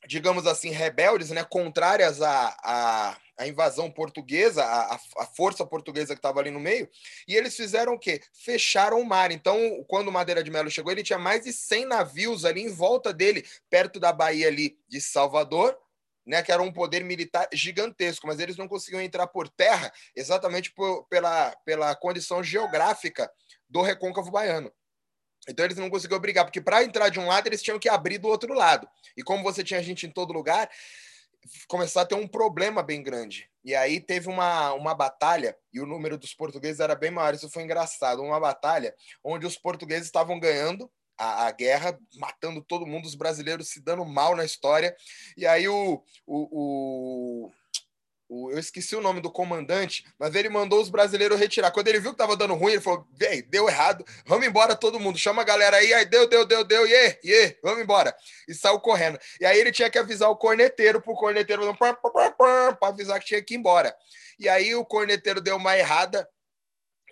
digamos 0.07 0.47
assim, 0.47 0.69
rebeldes, 0.69 1.29
né, 1.29 1.43
contrárias 1.43 2.21
à, 2.21 2.55
à, 2.63 3.17
à 3.37 3.47
invasão 3.47 3.89
portuguesa, 3.89 4.63
à, 4.63 4.95
à, 4.95 5.25
força 5.25 5.65
portuguesa 5.65 6.13
que 6.13 6.19
estava 6.19 6.39
ali 6.39 6.49
no 6.49 6.59
meio, 6.59 6.89
e 7.27 7.35
eles 7.35 7.55
fizeram 7.55 7.93
o 7.93 7.99
quê? 7.99 8.21
Fecharam 8.33 8.99
o 8.99 9.05
mar. 9.05 9.31
Então, 9.31 9.83
quando 9.87 10.11
Madeira 10.11 10.43
de 10.43 10.51
Melo 10.51 10.71
chegou, 10.71 10.91
ele 10.91 11.03
tinha 11.03 11.19
mais 11.19 11.43
de 11.43 11.53
100 11.53 11.85
navios 11.85 12.45
ali 12.45 12.61
em 12.61 12.69
volta 12.69 13.13
dele, 13.13 13.45
perto 13.69 13.99
da 13.99 14.11
Baía 14.11 14.47
ali 14.47 14.77
de 14.87 14.99
Salvador, 14.99 15.77
né, 16.25 16.41
que 16.43 16.51
era 16.51 16.61
um 16.61 16.71
poder 16.71 17.03
militar 17.03 17.47
gigantesco, 17.51 18.27
mas 18.27 18.39
eles 18.39 18.57
não 18.57 18.67
conseguiam 18.67 19.01
entrar 19.01 19.27
por 19.27 19.49
terra 19.49 19.91
exatamente 20.15 20.71
por, 20.71 21.03
pela, 21.05 21.55
pela 21.65 21.95
condição 21.95 22.43
geográfica 22.43 23.31
do 23.69 23.81
recôncavo 23.81 24.29
baiano. 24.29 24.71
Então 25.47 25.65
eles 25.65 25.77
não 25.77 25.89
conseguiam 25.89 26.19
brigar, 26.19 26.45
porque 26.45 26.61
para 26.61 26.83
entrar 26.83 27.09
de 27.09 27.19
um 27.19 27.27
lado 27.27 27.47
eles 27.47 27.61
tinham 27.61 27.79
que 27.79 27.89
abrir 27.89 28.17
do 28.17 28.27
outro 28.27 28.53
lado. 28.53 28.87
E 29.17 29.23
como 29.23 29.43
você 29.43 29.63
tinha 29.63 29.81
gente 29.81 30.05
em 30.05 30.11
todo 30.11 30.33
lugar, 30.33 30.69
começar 31.67 32.01
a 32.01 32.05
ter 32.05 32.15
um 32.15 32.27
problema 32.27 32.83
bem 32.83 33.01
grande. 33.01 33.49
E 33.63 33.75
aí 33.75 33.99
teve 33.99 34.27
uma, 34.27 34.73
uma 34.73 34.93
batalha, 34.93 35.55
e 35.73 35.79
o 35.79 35.85
número 35.85 36.17
dos 36.17 36.33
portugueses 36.33 36.79
era 36.79 36.95
bem 36.95 37.11
maior, 37.11 37.33
isso 37.33 37.49
foi 37.49 37.63
engraçado. 37.63 38.21
Uma 38.21 38.39
batalha 38.39 38.95
onde 39.23 39.45
os 39.45 39.57
portugueses 39.57 40.05
estavam 40.05 40.39
ganhando 40.39 40.91
a, 41.17 41.47
a, 41.47 41.51
guerra, 41.51 41.99
matando 42.15 42.61
todo 42.61 42.87
mundo, 42.87 43.05
os 43.05 43.15
brasileiros 43.15 43.69
se 43.69 43.79
dando 43.79 44.03
mal 44.03 44.35
na 44.35 44.43
história. 44.43 44.95
E 45.37 45.45
aí 45.45 45.67
o, 45.67 46.03
o, 46.25 47.45
o 47.45 47.51
eu 48.31 48.57
esqueci 48.57 48.95
o 48.95 49.01
nome 49.01 49.19
do 49.19 49.29
comandante, 49.29 50.05
mas 50.17 50.33
ele 50.35 50.47
mandou 50.47 50.81
os 50.81 50.89
brasileiros 50.89 51.37
retirar. 51.37 51.69
Quando 51.71 51.89
ele 51.89 51.99
viu 51.99 52.11
que 52.11 52.17
tava 52.17 52.37
dando 52.37 52.53
ruim, 52.53 52.73
ele 52.73 52.81
falou: 52.81 53.05
Véi, 53.13 53.41
deu 53.41 53.67
errado, 53.67 54.05
vamos 54.25 54.47
embora 54.47 54.73
todo 54.73 54.99
mundo, 54.99 55.17
chama 55.17 55.41
a 55.41 55.45
galera 55.45 55.75
aí, 55.77 55.93
aí 55.93 56.05
deu, 56.05 56.27
deu, 56.27 56.45
deu, 56.45 56.63
deu, 56.63 56.87
e 56.87 57.19
e 57.23 57.57
vamos 57.61 57.81
embora. 57.81 58.15
E 58.47 58.53
saiu 58.53 58.79
correndo. 58.79 59.19
E 59.39 59.45
aí 59.45 59.59
ele 59.59 59.71
tinha 59.71 59.89
que 59.89 59.99
avisar 59.99 60.29
o 60.29 60.37
corneteiro 60.37 61.01
pro 61.01 61.13
corneteiro 61.13 61.75
para 61.77 62.77
avisar 62.81 63.19
que 63.19 63.25
tinha 63.25 63.41
que 63.41 63.53
ir 63.53 63.57
embora. 63.57 63.93
E 64.39 64.47
aí 64.47 64.73
o 64.75 64.85
corneteiro 64.85 65.41
deu 65.41 65.57
uma 65.57 65.77
errada, 65.77 66.27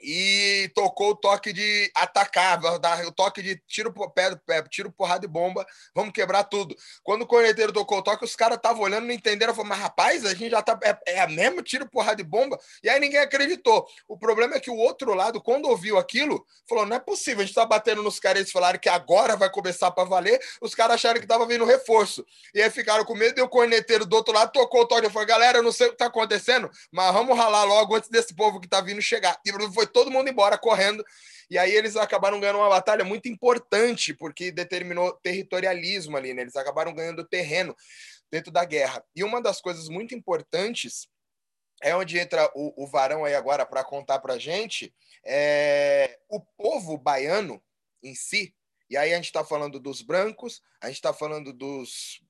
e 0.01 0.72
tocou 0.74 1.12
o 1.12 1.15
toque 1.15 1.51
de 1.51 1.91
atacar, 1.96 2.60
o 3.06 3.12
toque 3.12 3.41
de 3.41 3.62
tiro, 3.68 3.94
pé, 4.13 4.36
pé, 4.46 4.62
tiro 4.63 4.91
porrada 4.91 5.25
e 5.25 5.27
bomba, 5.27 5.65
vamos 5.94 6.13
quebrar 6.13 6.44
tudo. 6.44 6.75
Quando 7.03 7.24
o 7.24 7.27
corneteiro 7.27 7.74
tocou 7.74 8.00
o 8.00 8.01
toque, 8.01 8.24
os 8.24 8.36
caras 8.36 8.58
estavam 8.58 8.84
olhando, 8.84 9.06
não 9.06 9.13
entenderam, 9.13 9.53
falaram, 9.53 9.75
mas 9.75 9.79
rapaz, 9.79 10.25
a 10.25 10.34
gente 10.34 10.51
já 10.51 10.62
tá, 10.62 10.79
é, 10.84 11.22
é 11.22 11.27
mesmo 11.27 11.62
tiro, 11.62 11.89
porrada 11.89 12.22
e 12.22 12.24
bomba? 12.24 12.58
E 12.84 12.89
aí 12.89 13.00
ninguém 13.00 13.20
acreditou. 13.20 13.86
O 14.08 14.18
problema 14.18 14.56
é 14.56 14.60
que 14.60 14.70
o 14.70 14.77
outro 14.77 15.13
lado, 15.13 15.41
quando 15.41 15.65
ouviu 15.65 15.98
aquilo, 15.98 16.46
falou, 16.68 16.86
não 16.86 16.96
é 16.96 17.00
possível, 17.00 17.41
a 17.41 17.46
gente 17.46 17.56
tá 17.56 17.65
batendo 17.65 18.01
nos 18.01 18.20
caras, 18.20 18.41
eles 18.41 18.51
falaram 18.51 18.79
que 18.79 18.89
agora 18.89 19.36
vai 19.36 19.50
começar 19.50 19.91
para 19.91 20.03
valer, 20.03 20.39
os 20.62 20.74
caras 20.74 20.96
acharam 20.96 21.20
que 21.20 21.27
tava 21.27 21.46
vindo 21.46 21.65
reforço. 21.65 22.25
E 22.53 22.62
aí 22.62 22.70
ficaram 22.70 23.03
com 23.03 23.15
medo, 23.15 23.39
e 23.39 23.44
o 23.44 23.50
corneteiro 23.50 24.06
do 24.06 24.15
outro 24.15 24.34
lado 24.34 24.51
tocou 24.51 24.82
o 24.82 24.86
toque 24.86 25.08
e 25.08 25.10
falou, 25.10 25.27
galera, 25.27 25.60
eu 25.60 25.63
não 25.63 25.72
sei 25.72 25.88
o 25.88 25.91
que 25.91 25.98
tá 25.98 26.06
acontecendo, 26.06 26.70
mas 26.91 27.13
vamos 27.13 27.38
ralar 27.38 27.63
logo 27.63 27.96
antes 27.96 28.10
desse 28.10 28.34
povo 28.34 28.60
que 28.60 28.68
tá 28.68 28.82
vindo 28.82 29.01
chegar. 29.01 29.39
E 29.46 29.51
foi 29.74 29.88
todo 29.89 30.12
mundo 30.12 30.29
embora 30.29 30.58
correndo. 30.58 31.03
E 31.50 31.58
aí 31.58 31.72
eles 31.72 31.96
acabaram 31.96 32.39
ganhando 32.39 32.60
uma 32.60 32.69
batalha 32.69 33.03
muito 33.03 33.27
importante, 33.27 34.13
porque 34.13 34.51
determinou 34.51 35.13
territorialismo 35.13 36.15
ali, 36.15 36.34
né? 36.34 36.43
Eles 36.43 36.55
acabaram 36.55 36.93
ganhando 36.93 37.27
terreno 37.27 37.75
dentro 38.31 38.51
da 38.51 38.63
guerra. 38.63 39.03
E 39.15 39.24
uma 39.24 39.41
das 39.41 39.60
coisas 39.60 39.89
muito 39.89 40.13
importantes 40.13 41.08
é 41.81 41.96
onde 41.96 42.19
entra 42.19 42.51
o, 42.53 42.84
o 42.84 42.88
Varão 42.88 43.25
aí 43.25 43.34
agora 43.34 43.65
para 43.65 43.84
contar 43.84 44.19
para 44.19 44.38
gente, 44.38 44.93
é, 45.25 46.19
o 46.29 46.39
povo 46.39 46.98
baiano 46.98 47.62
em 48.03 48.13
si, 48.13 48.53
e 48.89 48.98
aí 48.98 49.13
a 49.13 49.15
gente 49.15 49.25
está 49.25 49.46
falando 49.46 49.79
dos 49.79 50.01
brancos, 50.01 50.62
a 50.81 50.88
gente 50.88 50.96
está 50.96 51.13
falando 51.13 51.53
dos 51.53 52.22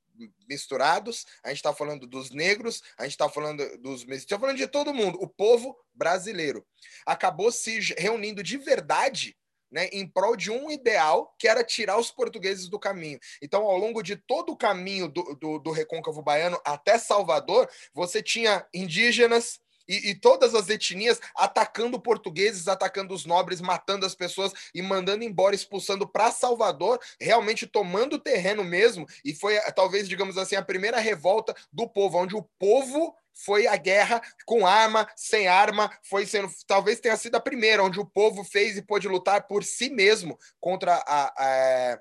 misturados, 0.47 1.25
a 1.43 1.49
gente 1.49 1.57
está 1.57 1.73
falando 1.73 2.07
dos 2.07 2.31
negros, 2.31 2.81
a 2.97 3.03
gente 3.03 3.13
está 3.13 3.29
falando 3.29 3.77
dos 3.77 4.03
está 4.03 4.39
falando 4.39 4.57
de 4.57 4.67
todo 4.67 4.93
mundo, 4.93 5.19
o 5.21 5.27
povo 5.27 5.77
brasileiro 5.93 6.65
acabou 7.05 7.51
se 7.51 7.79
reunindo 7.97 8.43
de 8.43 8.57
verdade 8.57 9.35
né, 9.71 9.87
em 9.91 10.07
prol 10.07 10.35
de 10.35 10.51
um 10.51 10.71
ideal 10.71 11.33
que 11.37 11.47
era 11.47 11.63
tirar 11.63 11.99
os 11.99 12.11
portugueses 12.11 12.67
do 12.67 12.79
caminho. 12.79 13.19
Então, 13.41 13.63
ao 13.63 13.77
longo 13.77 14.01
de 14.01 14.15
todo 14.15 14.51
o 14.51 14.57
caminho 14.57 15.07
do, 15.07 15.35
do, 15.35 15.59
do 15.59 15.71
recôncavo 15.71 16.21
baiano 16.21 16.59
até 16.65 16.97
Salvador, 16.97 17.69
você 17.93 18.21
tinha 18.21 18.65
indígenas, 18.73 19.59
e, 19.89 20.11
e, 20.11 20.15
todas 20.15 20.53
as 20.53 20.69
etnias 20.69 21.19
atacando 21.35 21.99
portugueses, 21.99 22.67
atacando 22.67 23.13
os 23.13 23.25
nobres, 23.25 23.59
matando 23.59 24.05
as 24.05 24.13
pessoas 24.13 24.53
e 24.73 24.81
mandando 24.81 25.23
embora, 25.23 25.55
expulsando 25.55 26.07
para 26.07 26.31
Salvador, 26.31 26.99
realmente 27.19 27.65
tomando 27.65 28.19
terreno 28.19 28.63
mesmo. 28.63 29.07
E 29.25 29.33
foi, 29.33 29.59
talvez, 29.71 30.07
digamos 30.07 30.37
assim, 30.37 30.55
a 30.55 30.61
primeira 30.61 30.99
revolta 30.99 31.55
do 31.73 31.89
povo, 31.89 32.19
onde 32.19 32.35
o 32.35 32.43
povo 32.59 33.15
foi 33.33 33.65
a 33.67 33.75
guerra 33.75 34.21
com 34.45 34.67
arma, 34.67 35.09
sem 35.15 35.47
arma, 35.47 35.89
foi 36.03 36.25
sendo, 36.25 36.49
talvez 36.67 36.99
tenha 36.99 37.15
sido 37.17 37.35
a 37.35 37.39
primeira, 37.39 37.83
onde 37.83 37.99
o 37.99 38.05
povo 38.05 38.43
fez 38.43 38.77
e 38.77 38.81
pôde 38.81 39.07
lutar 39.07 39.47
por 39.47 39.63
si 39.63 39.89
mesmo 39.89 40.37
contra 40.59 40.95
a, 40.95 41.33
a 41.93 41.99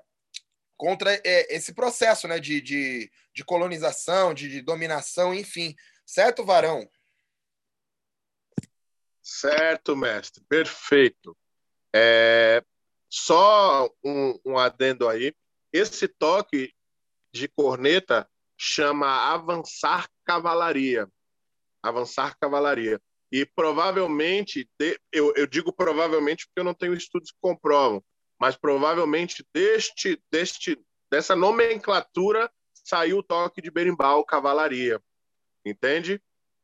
contra 0.75 1.13
é, 1.25 1.53
esse 1.53 1.73
processo 1.73 2.25
né, 2.25 2.39
de, 2.39 2.61
de, 2.61 3.11
de 3.33 3.43
colonização, 3.43 4.33
de, 4.33 4.49
de 4.49 4.61
dominação, 4.61 5.35
enfim. 5.35 5.75
Certo, 6.05 6.45
Varão? 6.45 6.89
Certo, 9.31 9.95
mestre. 9.95 10.43
Perfeito. 10.49 11.37
É, 11.95 12.63
só 13.07 13.87
um, 14.03 14.39
um 14.43 14.57
adendo 14.57 15.07
aí. 15.07 15.35
Esse 15.71 16.07
toque 16.07 16.73
de 17.31 17.47
corneta 17.47 18.27
chama 18.57 19.31
avançar 19.31 20.09
cavalaria. 20.25 21.07
Avançar 21.83 22.35
cavalaria. 22.39 22.99
E 23.31 23.45
provavelmente, 23.45 24.67
eu, 25.11 25.31
eu 25.35 25.45
digo 25.45 25.71
provavelmente 25.71 26.47
porque 26.47 26.61
eu 26.61 26.65
não 26.65 26.73
tenho 26.73 26.95
estudos 26.95 27.29
que 27.29 27.37
comprovam, 27.39 28.03
mas 28.39 28.57
provavelmente 28.57 29.45
deste, 29.53 30.19
deste, 30.31 30.75
dessa 31.11 31.35
nomenclatura 31.35 32.51
saiu 32.73 33.19
o 33.19 33.23
toque 33.23 33.61
de 33.61 33.69
berimbau, 33.69 34.25
cavalaria. 34.25 34.99
Entende? 35.63 36.19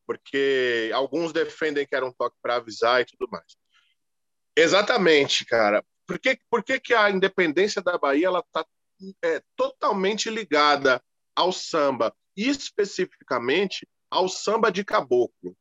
Porque 0.05 0.91
alguns 0.93 1.33
defendem 1.33 1.85
que 1.85 1.95
era 1.95 2.05
um 2.05 2.11
toque 2.11 2.37
para 2.41 2.55
avisar 2.55 3.01
e 3.01 3.05
tudo 3.05 3.29
mais. 3.31 3.57
Exatamente, 4.55 5.45
cara. 5.45 5.83
Por 6.07 6.19
que, 6.19 6.39
por 6.49 6.63
que, 6.63 6.79
que 6.79 6.93
a 6.93 7.09
independência 7.09 7.81
da 7.81 7.97
Bahia 7.97 8.27
ela 8.27 8.39
está 8.39 8.65
é, 9.23 9.41
totalmente 9.55 10.29
ligada 10.29 11.03
ao 11.35 11.51
samba, 11.51 12.15
e 12.37 12.47
especificamente 12.47 13.87
ao 14.09 14.29
samba 14.29 14.71
de 14.71 14.83
caboclo? 14.85 15.55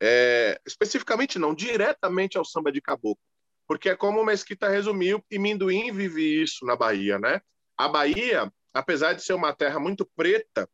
É, 0.00 0.60
especificamente 0.66 1.38
não, 1.38 1.54
diretamente 1.54 2.36
ao 2.36 2.44
samba 2.44 2.72
de 2.72 2.80
caboclo. 2.80 3.22
Porque 3.68 3.88
é 3.88 3.96
como 3.96 4.20
o 4.20 4.24
Mesquita 4.24 4.68
resumiu, 4.68 5.24
e 5.30 5.38
Minduim 5.38 5.92
vive 5.92 6.42
isso 6.42 6.64
na 6.66 6.74
Bahia, 6.74 7.18
né? 7.18 7.40
A 7.76 7.88
Bahia, 7.88 8.52
apesar 8.74 9.12
de 9.12 9.22
ser 9.22 9.34
uma 9.34 9.54
terra 9.54 9.78
muito 9.78 10.04
preta, 10.16 10.68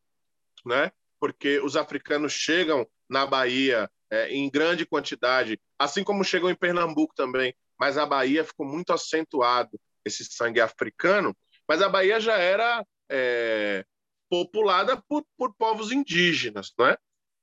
né? 0.64 0.90
Porque 1.20 1.60
os 1.60 1.76
africanos 1.76 2.32
chegam 2.32 2.88
na 3.08 3.26
Bahia 3.26 3.90
é, 4.10 4.30
em 4.32 4.50
grande 4.50 4.86
quantidade, 4.86 5.60
assim 5.78 6.02
como 6.02 6.24
chegou 6.24 6.50
em 6.50 6.54
Pernambuco 6.54 7.14
também, 7.14 7.54
mas 7.78 7.96
a 7.96 8.06
Bahia 8.06 8.44
ficou 8.44 8.66
muito 8.66 8.92
acentuado 8.92 9.78
esse 10.04 10.24
sangue 10.24 10.60
africano, 10.60 11.36
mas 11.68 11.82
a 11.82 11.88
Bahia 11.88 12.18
já 12.18 12.36
era 12.36 12.84
é, 13.10 13.84
populada 14.28 15.02
por, 15.08 15.24
por 15.36 15.54
povos 15.54 15.92
indígenas, 15.92 16.72
não 16.78 16.86
é? 16.86 16.96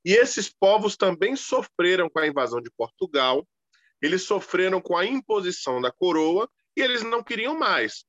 E 0.04 0.12
esses 0.12 0.48
povos 0.48 0.96
também 0.96 1.34
sofreram 1.34 2.08
com 2.08 2.18
a 2.18 2.26
invasão 2.26 2.60
de 2.60 2.70
Portugal, 2.76 3.46
eles 4.00 4.22
sofreram 4.22 4.80
com 4.80 4.96
a 4.96 5.04
imposição 5.04 5.80
da 5.80 5.90
coroa 5.90 6.48
e 6.76 6.80
eles 6.80 7.02
não 7.02 7.22
queriam 7.22 7.58
mais. 7.58 8.04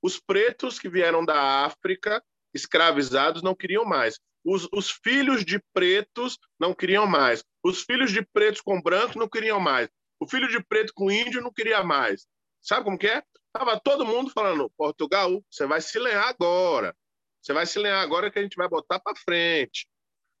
Os 0.00 0.18
pretos 0.18 0.78
que 0.78 0.88
vieram 0.88 1.24
da 1.24 1.64
África, 1.64 2.22
escravizados, 2.54 3.42
não 3.42 3.54
queriam 3.54 3.84
mais. 3.84 4.18
Os, 4.44 4.68
os, 4.72 4.90
filhos 4.90 5.44
de 5.44 5.62
pretos 5.72 6.38
não 6.58 6.74
queriam 6.74 7.06
mais. 7.06 7.44
Os 7.62 7.82
filhos 7.82 8.10
de 8.10 8.22
pretos 8.22 8.60
com 8.60 8.80
brancos 8.80 9.16
não 9.16 9.28
queriam 9.28 9.60
mais. 9.60 9.88
O 10.20 10.28
filho 10.28 10.48
de 10.48 10.62
preto 10.62 10.92
com 10.94 11.10
índio 11.10 11.40
não 11.40 11.52
queria 11.52 11.82
mais. 11.82 12.26
Sabe 12.60 12.84
como 12.84 12.98
que 12.98 13.06
é? 13.06 13.22
Tava 13.52 13.78
todo 13.78 14.06
mundo 14.06 14.30
falando, 14.30 14.70
Portugal, 14.76 15.44
você 15.50 15.66
vai 15.66 15.80
se 15.80 15.98
lenhar 15.98 16.26
agora. 16.26 16.96
Você 17.40 17.52
vai 17.52 17.66
se 17.66 17.78
lenhar 17.78 18.00
agora 18.00 18.30
que 18.30 18.38
a 18.38 18.42
gente 18.42 18.56
vai 18.56 18.68
botar 18.68 19.00
para 19.00 19.16
frente. 19.16 19.86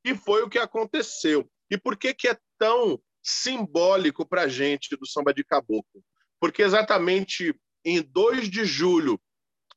E 0.04 0.14
foi 0.14 0.42
o 0.42 0.48
que 0.48 0.58
aconteceu. 0.58 1.48
E 1.70 1.78
por 1.78 1.96
que 1.96 2.14
que 2.14 2.28
é 2.28 2.38
tão 2.58 3.00
simbólico 3.22 4.26
para 4.26 4.42
a 4.42 4.48
gente 4.48 4.96
do 4.96 5.06
samba 5.06 5.32
de 5.34 5.44
caboclo? 5.44 6.02
Porque 6.40 6.62
exatamente 6.62 7.54
em 7.84 8.02
2 8.02 8.48
de 8.48 8.64
julho 8.64 9.20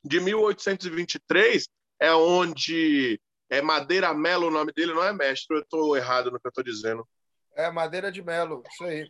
de 0.03 0.19
1823 0.19 1.67
é 1.99 2.13
onde 2.13 3.19
é 3.49 3.61
Madeira 3.61 4.13
Melo 4.13 4.47
o 4.47 4.51
nome 4.51 4.71
dele, 4.73 4.93
não 4.93 5.03
é 5.03 5.13
mestre? 5.13 5.57
Eu 5.57 5.61
estou 5.61 5.95
errado 5.95 6.31
no 6.31 6.39
que 6.39 6.47
eu 6.47 6.49
estou 6.49 6.63
dizendo. 6.63 7.07
É 7.55 7.69
Madeira 7.71 8.11
de 8.11 8.21
Melo, 8.21 8.63
isso 8.69 8.83
aí. 8.83 9.09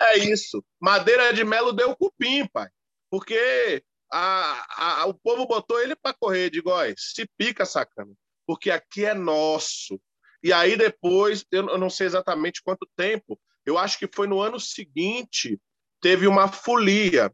É 0.00 0.18
isso. 0.18 0.64
Madeira 0.80 1.32
de 1.32 1.44
Melo 1.44 1.72
deu 1.72 1.96
cupim, 1.96 2.46
pai. 2.46 2.68
Porque 3.10 3.82
a, 4.12 5.02
a, 5.02 5.06
o 5.06 5.14
povo 5.14 5.46
botou 5.46 5.80
ele 5.80 5.96
para 5.96 6.14
correr 6.14 6.50
de 6.50 6.60
góis. 6.60 6.94
Se 7.14 7.28
pica, 7.36 7.64
sacana. 7.64 8.12
Porque 8.46 8.70
aqui 8.70 9.04
é 9.04 9.14
nosso. 9.14 10.00
E 10.42 10.52
aí 10.52 10.76
depois, 10.76 11.44
eu 11.50 11.78
não 11.78 11.88
sei 11.88 12.06
exatamente 12.06 12.62
quanto 12.62 12.88
tempo, 12.96 13.40
eu 13.64 13.78
acho 13.78 13.98
que 13.98 14.08
foi 14.12 14.26
no 14.26 14.40
ano 14.40 14.60
seguinte, 14.60 15.58
teve 16.00 16.26
uma 16.26 16.48
folia 16.48 17.32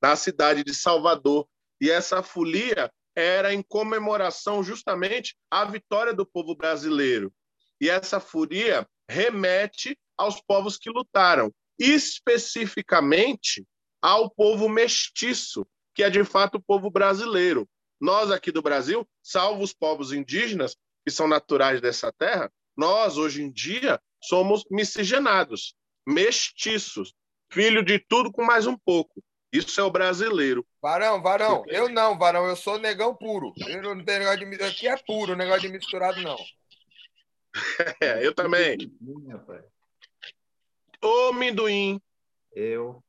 na 0.00 0.14
cidade 0.14 0.62
de 0.62 0.74
Salvador. 0.74 1.48
E 1.80 1.90
essa 1.90 2.22
folia 2.22 2.92
era 3.14 3.52
em 3.52 3.62
comemoração 3.62 4.62
justamente 4.62 5.36
à 5.50 5.64
vitória 5.64 6.14
do 6.14 6.24
povo 6.24 6.54
brasileiro. 6.54 7.32
E 7.80 7.88
essa 7.88 8.20
furia 8.20 8.86
remete 9.08 9.98
aos 10.16 10.40
povos 10.40 10.76
que 10.76 10.90
lutaram, 10.90 11.52
especificamente 11.78 13.66
ao 14.02 14.30
povo 14.30 14.68
mestiço, 14.68 15.66
que 15.94 16.02
é 16.02 16.10
de 16.10 16.24
fato 16.24 16.56
o 16.56 16.62
povo 16.62 16.90
brasileiro. 16.90 17.68
Nós 18.00 18.30
aqui 18.30 18.50
do 18.50 18.62
Brasil, 18.62 19.06
salvo 19.22 19.62
os 19.62 19.72
povos 19.72 20.12
indígenas, 20.12 20.76
que 21.04 21.10
são 21.10 21.26
naturais 21.26 21.80
dessa 21.80 22.12
terra, 22.12 22.50
nós, 22.76 23.18
hoje 23.18 23.42
em 23.42 23.50
dia, 23.50 24.00
somos 24.22 24.64
miscigenados, 24.70 25.74
mestiços, 26.06 27.12
filho 27.52 27.82
de 27.84 27.98
tudo 27.98 28.30
com 28.30 28.44
mais 28.44 28.66
um 28.66 28.76
pouco. 28.76 29.22
Isso 29.52 29.80
é 29.80 29.84
o 29.84 29.90
brasileiro. 29.90 30.66
Varão, 30.82 31.20
varão, 31.20 31.62
eu 31.66 31.90
não, 31.90 32.16
varão, 32.16 32.46
eu 32.46 32.56
sou 32.56 32.78
negão 32.78 33.14
puro. 33.14 33.52
Eu 33.68 33.82
não 33.82 34.02
tenho 34.02 34.20
negócio 34.20 34.38
de 34.38 34.64
aqui 34.64 34.88
é 34.88 34.96
puro, 34.96 35.36
negócio 35.36 35.62
de 35.62 35.68
misturado 35.68 36.20
não. 36.22 36.36
É, 38.00 38.24
eu 38.24 38.32
também. 38.34 38.78
Ô, 41.02 41.32
Minduim. 41.32 42.00
Eu. 42.52 43.02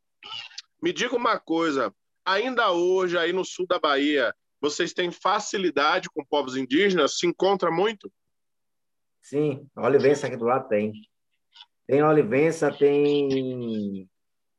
Me 0.82 0.92
diga 0.92 1.16
uma 1.16 1.40
coisa. 1.40 1.94
Ainda 2.25 2.72
hoje, 2.72 3.18
aí 3.18 3.32
no 3.32 3.46
sul 3.46 3.68
da 3.68 3.80
Bahia, 3.80 4.34
vocês 4.60 4.94
têm 4.94 5.12
facilidade 5.12 6.10
com 6.10 6.25
povos 6.25 6.56
indígenas? 6.56 7.20
Se 7.20 7.28
encontra 7.28 7.72
muito? 7.72 8.12
Sim, 9.22 9.68
a 9.75 9.86
Olivença 9.86 10.28
aqui 10.28 10.36
do 10.36 10.46
lado 10.46 10.68
tem. 10.68 10.94
Tem 11.86 12.04
Olivença, 12.04 12.72
tem 12.72 14.10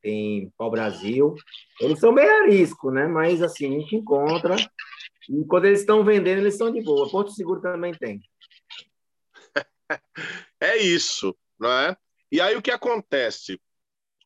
tem 0.03 0.53
pau-brasil. 0.59 1.35
Eles 1.81 1.99
são 2.01 2.15
bem 2.15 2.29
arisco, 2.29 2.91
né? 2.91 3.07
Mas 3.07 3.43
assim, 3.43 3.67
a 3.67 3.81
gente 3.81 3.97
encontra. 3.97 4.57
E 5.29 5.45
quando 5.47 5.67
eles 5.67 5.81
estão 5.81 6.05
vendendo, 6.05 6.41
eles 6.41 6.55
estão 6.55 6.71
de 6.71 6.83
boa. 6.83 7.09
Porto 7.09 7.31
Seguro 7.31 7.61
também 7.61 7.95
tem. 7.95 8.21
É 10.59 10.77
isso, 10.77 11.37
não 11.59 11.71
é? 11.71 11.97
E 12.31 12.41
aí 12.41 12.57
o 12.57 12.63
que 12.63 12.71
acontece? 12.71 13.61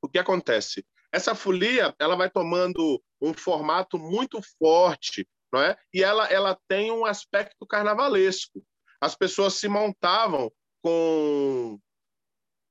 O 0.03 0.09
que 0.09 0.19
acontece? 0.19 0.87
Essa 1.11 1.35
folia, 1.35 1.95
ela 1.99 2.15
vai 2.15 2.31
tomando 2.31 3.03
um 3.21 3.33
formato 3.33 3.99
muito 3.99 4.39
forte, 4.59 5.27
não 5.53 5.63
é? 5.63 5.77
E 5.93 6.05
ela, 6.05 6.27
ela 6.27 6.59
tem 6.69 6.93
um 6.93 7.05
aspecto 7.05 7.67
carnavalesco. 7.67 8.63
As 9.01 9.17
pessoas 9.17 9.55
se 9.55 9.67
montavam 9.67 10.53
com 10.83 11.81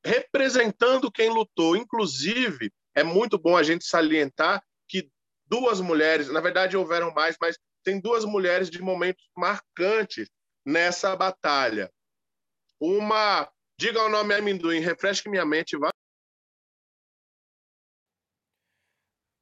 representando 0.05 1.11
quem 1.11 1.29
lutou, 1.29 1.75
inclusive 1.75 2.71
é 2.95 3.03
muito 3.03 3.37
bom 3.37 3.55
a 3.57 3.63
gente 3.63 3.85
salientar 3.85 4.63
que 4.87 5.11
duas 5.45 5.81
mulheres, 5.81 6.29
na 6.29 6.39
verdade 6.39 6.77
houveram 6.77 7.11
mais, 7.13 7.35
mas 7.39 7.57
tem 7.83 7.99
duas 7.99 8.25
mulheres 8.25 8.69
de 8.69 8.81
momentos 8.81 9.29
marcantes 9.37 10.29
nessa 10.65 11.15
batalha. 11.15 11.91
Uma, 12.79 13.49
diga 13.77 14.01
o 14.01 14.09
nome 14.09 14.33
amendoim, 14.33 14.79
refresque 14.79 15.29
minha 15.29 15.45
mente, 15.45 15.77
vai. 15.77 15.91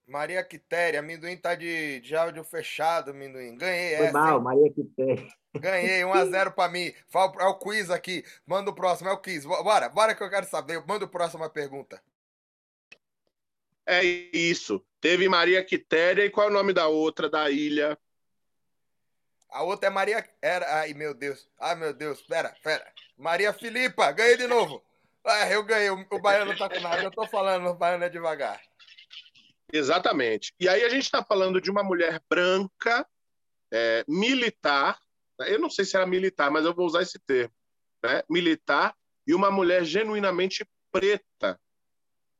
Maria 0.05 0.43
Quitéria, 0.43 0.99
amendoim 0.99 1.35
tá 1.37 1.55
de, 1.55 1.99
de 2.01 2.15
áudio 2.15 2.43
fechado, 2.43 3.11
amendoim. 3.11 3.55
Ganhei 3.55 3.97
Foi 3.97 4.05
essa. 4.07 4.13
mal? 4.13 4.41
Maria 4.41 4.71
Quitéria. 4.71 5.27
Ganhei, 5.55 6.01
1x0 6.01 6.53
para 6.53 6.71
mim. 6.71 6.93
É 7.39 7.45
o 7.45 7.57
quiz 7.57 7.89
aqui. 7.89 8.23
Manda 8.45 8.69
o 8.69 8.75
próximo, 8.75 9.09
é 9.09 9.11
o 9.11 9.17
quiz. 9.17 9.45
Bora, 9.45 9.89
bora 9.89 10.13
que 10.13 10.21
eu 10.21 10.29
quero 10.29 10.45
saber. 10.45 10.85
Manda 10.85 11.05
o 11.05 11.09
próximo 11.09 11.43
a 11.43 11.49
pergunta. 11.49 11.99
É 13.85 14.03
isso. 14.03 14.83
Teve 15.01 15.27
Maria 15.27 15.63
Quitéria 15.63 16.25
e 16.25 16.29
qual 16.29 16.47
é 16.47 16.49
o 16.49 16.53
nome 16.53 16.73
da 16.73 16.87
outra 16.87 17.29
da 17.29 17.49
ilha? 17.49 17.97
A 19.49 19.61
outra 19.63 19.87
é 19.87 19.89
Maria. 19.89 20.27
Era. 20.41 20.79
Ai, 20.79 20.93
meu 20.93 21.13
Deus. 21.13 21.47
Ai, 21.59 21.75
meu 21.75 21.93
Deus. 21.93 22.21
Pera, 22.21 22.55
pera. 22.63 22.91
Maria 23.17 23.53
Filipa, 23.53 24.11
ganhei 24.11 24.37
de 24.37 24.47
novo. 24.47 24.83
Ah, 25.25 25.49
eu 25.49 25.63
ganhei. 25.63 25.89
O 25.89 26.19
baiano 26.19 26.57
tá 26.57 26.69
com 26.69 26.79
nada. 26.79 27.03
Eu 27.03 27.11
tô 27.11 27.27
falando, 27.27 27.67
o 27.67 27.73
baiano 27.73 28.03
é 28.03 28.09
devagar. 28.09 28.61
Exatamente. 29.71 30.53
E 30.59 30.67
aí 30.67 30.83
a 30.83 30.89
gente 30.89 31.03
está 31.03 31.23
falando 31.23 31.61
de 31.61 31.71
uma 31.71 31.83
mulher 31.83 32.21
branca, 32.29 33.07
é, 33.71 34.03
militar. 34.07 34.99
Eu 35.39 35.59
não 35.59 35.69
sei 35.69 35.85
se 35.85 35.95
era 35.95 36.05
militar, 36.05 36.51
mas 36.51 36.65
eu 36.65 36.73
vou 36.73 36.85
usar 36.85 37.01
esse 37.01 37.19
termo. 37.19 37.53
Né? 38.03 38.21
Militar 38.29 38.95
e 39.25 39.33
uma 39.33 39.49
mulher 39.49 39.83
genuinamente 39.83 40.67
preta, 40.91 41.59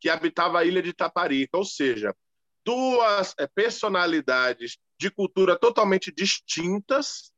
que 0.03 0.09
habitava 0.09 0.59
a 0.59 0.65
ilha 0.65 0.81
de 0.81 0.91
Taparica, 0.91 1.57
ou 1.57 1.63
seja, 1.63 2.13
duas 2.65 3.33
é, 3.39 3.47
personalidades 3.47 4.77
de 4.99 5.09
cultura 5.09 5.57
totalmente 5.57 6.11
distintas, 6.11 7.31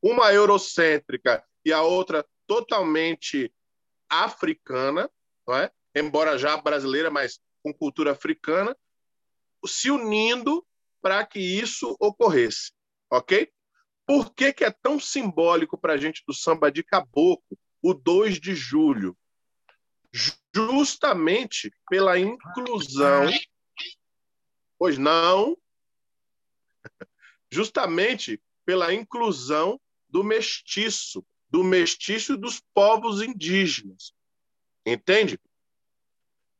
uma 0.00 0.32
eurocêntrica 0.32 1.44
e 1.62 1.74
a 1.74 1.82
outra 1.82 2.24
totalmente 2.46 3.52
africana, 4.08 5.10
não 5.46 5.56
é? 5.58 5.70
embora 5.94 6.38
já 6.38 6.56
brasileira, 6.56 7.10
mas 7.10 7.38
com 7.62 7.70
cultura 7.74 8.12
africana, 8.12 8.74
se 9.66 9.90
unindo 9.90 10.66
para 11.02 11.22
que 11.26 11.38
isso 11.38 11.94
ocorresse, 12.00 12.72
ok? 13.10 13.52
Por 14.06 14.32
que, 14.32 14.54
que 14.54 14.64
é 14.64 14.70
tão 14.70 14.98
simbólico 14.98 15.76
para 15.76 15.92
a 15.92 15.98
gente 15.98 16.24
do 16.26 16.32
samba 16.32 16.72
de 16.72 16.82
caboclo 16.82 17.58
o 17.82 17.92
2 17.92 18.40
de 18.40 18.54
julho? 18.54 19.14
Justamente 20.54 21.72
pela 21.88 22.18
inclusão. 22.18 23.26
Pois 24.78 24.96
não. 24.96 25.56
Justamente 27.50 28.40
pela 28.64 28.94
inclusão 28.94 29.80
do 30.08 30.22
mestiço, 30.22 31.24
do 31.50 31.64
mestiço 31.64 32.36
dos 32.36 32.62
povos 32.72 33.20
indígenas. 33.20 34.12
Entende? 34.86 35.38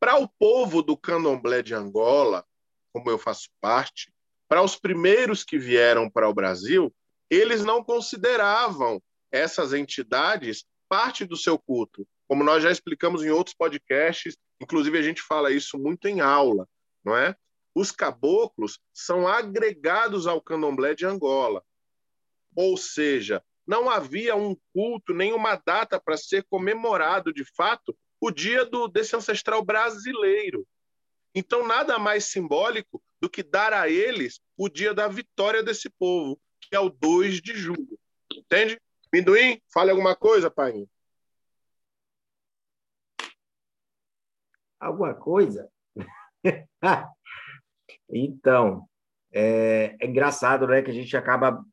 Para 0.01 0.19
o 0.19 0.29
povo 0.29 0.83
do 0.83 0.97
candomblé 0.97 1.63
de 1.63 1.75
Angola, 1.75 2.45
como 2.93 3.09
eu 3.09 3.19
faço 3.19 3.49
parte, 3.61 4.13
para 4.49 4.63
os 4.63 4.77
primeiros 4.77 5.45
que 5.45 5.59
vieram 5.59 6.11
para 6.11 6.29
o 6.29 6.35
Brasil, 6.35 6.95
eles 7.31 7.65
não 7.65 7.83
consideravam 7.83 9.03
essas 9.31 9.73
entidades 9.73 10.65
parte 10.89 11.25
do 11.25 11.37
seu 11.37 11.59
culto. 11.59 12.07
Como 12.27 12.43
nós 12.43 12.63
já 12.63 12.71
explicamos 12.71 13.23
em 13.23 13.31
outros 13.31 13.55
podcasts, 13.55 14.37
inclusive 14.61 14.99
a 14.99 15.03
gente 15.03 15.23
fala 15.23 15.53
isso 15.53 15.79
muito 15.79 16.09
em 16.09 16.21
aula, 16.21 16.67
não 17.05 17.17
é? 17.17 17.37
Os 17.75 17.91
caboclos 17.91 18.79
são 18.93 19.27
agregados 19.27 20.27
ao 20.27 20.41
candomblé 20.41 20.95
de 20.95 21.05
Angola. 21.05 21.63
Ou 22.55 22.77
seja, 22.77 23.43
não 23.67 23.91
havia 23.91 24.37
um 24.37 24.57
culto, 24.73 25.13
nenhuma 25.13 25.61
data 25.67 26.01
para 26.01 26.17
ser 26.17 26.45
comemorado 26.45 27.33
de 27.33 27.45
fato 27.45 27.97
o 28.21 28.31
dia 28.31 28.65
do, 28.65 28.87
desse 28.89 29.17
ancestral 29.17 29.65
brasileiro. 29.65 30.67
Então, 31.35 31.67
nada 31.67 31.99
mais 31.99 32.27
simbólico 32.27 33.03
do 33.21 33.29
que 33.29 33.43
dar 33.43 33.73
a 33.73 33.89
eles 33.89 34.41
o 34.57 34.69
dia 34.69 34.95
da 34.95 35.09
vitória 35.09 35.63
desse 35.63 35.91
povo, 35.91 36.41
que 36.61 36.77
é 36.77 36.81
o 36.81 36.89
2 36.89 37.41
de 37.41 37.55
julho. 37.55 37.99
Entende? 38.33 38.81
Minduim, 39.13 39.61
fale 39.73 39.91
alguma 39.91 40.15
coisa, 40.15 40.51
pai. 40.51 40.87
Alguma 44.85 45.15
coisa. 45.15 45.69
então, 48.09 48.87
é, 49.33 49.97
é, 50.01 50.07
engraçado, 50.07 50.67
né, 50.67 50.83
que 50.83 50.91
a 50.91 50.95
gente 50.95 51.17
acaba. 51.17 51.65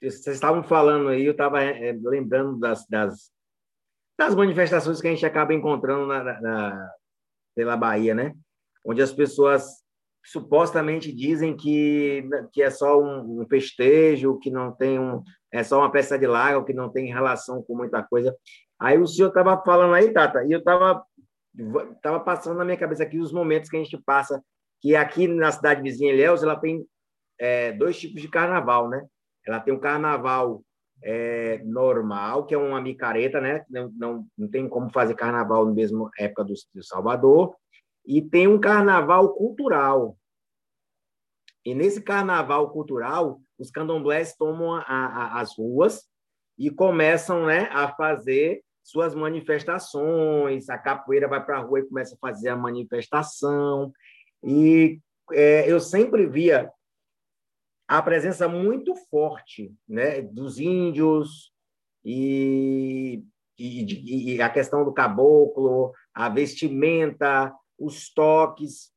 Vocês 0.00 0.26
estavam 0.28 0.62
falando 0.62 1.08
aí, 1.08 1.24
eu 1.24 1.32
estava 1.32 1.62
é, 1.62 1.92
lembrando 1.92 2.58
das, 2.58 2.86
das, 2.86 3.30
das, 4.18 4.34
manifestações 4.34 5.00
que 5.00 5.06
a 5.06 5.10
gente 5.10 5.24
acaba 5.24 5.54
encontrando 5.54 6.06
na, 6.06 6.40
na, 6.40 6.90
pela 7.54 7.76
Bahia, 7.76 8.14
né? 8.14 8.34
Onde 8.84 9.00
as 9.00 9.12
pessoas 9.12 9.82
supostamente 10.24 11.12
dizem 11.12 11.56
que, 11.56 12.28
que 12.52 12.62
é 12.62 12.70
só 12.70 13.00
um, 13.00 13.42
um 13.42 13.46
festejo, 13.48 14.38
que 14.38 14.50
não 14.50 14.72
tem 14.72 14.98
um. 14.98 15.22
É 15.52 15.62
só 15.62 15.78
uma 15.78 15.90
peça 15.90 16.18
de 16.18 16.26
lago, 16.26 16.64
que 16.64 16.72
não 16.72 16.90
tem 16.90 17.12
relação 17.12 17.62
com 17.62 17.76
muita 17.76 18.02
coisa. 18.02 18.34
Aí 18.80 18.98
o 18.98 19.06
senhor 19.06 19.28
estava 19.28 19.62
falando 19.62 19.94
aí, 19.94 20.12
Tata, 20.12 20.44
e 20.44 20.50
eu 20.50 20.58
estava 20.58 21.04
estava 21.56 22.20
passando 22.20 22.58
na 22.58 22.64
minha 22.64 22.76
cabeça 22.76 23.02
aqui 23.02 23.18
os 23.18 23.32
momentos 23.32 23.68
que 23.68 23.76
a 23.76 23.82
gente 23.82 23.98
passa, 24.04 24.42
que 24.80 24.96
aqui 24.96 25.28
na 25.28 25.52
cidade 25.52 25.82
vizinha 25.82 26.12
Ilhéus, 26.12 26.42
ela 26.42 26.56
tem 26.56 26.86
é, 27.38 27.72
dois 27.72 27.98
tipos 27.98 28.20
de 28.20 28.28
carnaval, 28.28 28.88
né? 28.88 29.04
Ela 29.46 29.60
tem 29.60 29.74
um 29.74 29.78
carnaval 29.80 30.62
é, 31.02 31.58
normal, 31.64 32.46
que 32.46 32.54
é 32.54 32.58
uma 32.58 32.80
micareta, 32.80 33.40
né? 33.40 33.64
Não, 33.68 33.92
não, 33.96 34.26
não 34.38 34.48
tem 34.48 34.68
como 34.68 34.90
fazer 34.90 35.14
carnaval 35.14 35.66
na 35.66 35.72
mesma 35.72 36.10
época 36.18 36.44
do, 36.44 36.54
do 36.74 36.82
Salvador. 36.82 37.54
E 38.04 38.22
tem 38.22 38.46
um 38.48 38.60
carnaval 38.60 39.34
cultural. 39.34 40.16
E 41.64 41.74
nesse 41.74 42.02
carnaval 42.02 42.70
cultural, 42.70 43.40
os 43.58 43.70
candomblés 43.70 44.34
tomam 44.36 44.74
a, 44.74 44.82
a, 44.82 45.40
as 45.40 45.56
ruas 45.56 46.08
e 46.58 46.70
começam 46.70 47.46
né, 47.46 47.68
a 47.72 47.88
fazer 47.88 48.62
suas 48.82 49.14
manifestações, 49.14 50.68
a 50.68 50.76
capoeira 50.76 51.28
vai 51.28 51.44
para 51.44 51.58
a 51.58 51.60
rua 51.60 51.80
e 51.80 51.84
começa 51.84 52.14
a 52.14 52.18
fazer 52.18 52.48
a 52.48 52.56
manifestação. 52.56 53.92
E 54.42 55.00
é, 55.32 55.70
eu 55.70 55.80
sempre 55.80 56.26
via 56.26 56.70
a 57.86 58.02
presença 58.02 58.48
muito 58.48 58.94
forte 59.10 59.72
né, 59.88 60.22
dos 60.22 60.58
índios 60.58 61.52
e, 62.04 63.22
e, 63.58 64.34
e, 64.34 64.42
a 64.42 64.48
questão 64.48 64.84
do 64.84 64.92
caboclo, 64.92 65.92
a 66.14 66.28
vestimenta, 66.28 67.54
os 67.78 68.12
toques. 68.12 68.90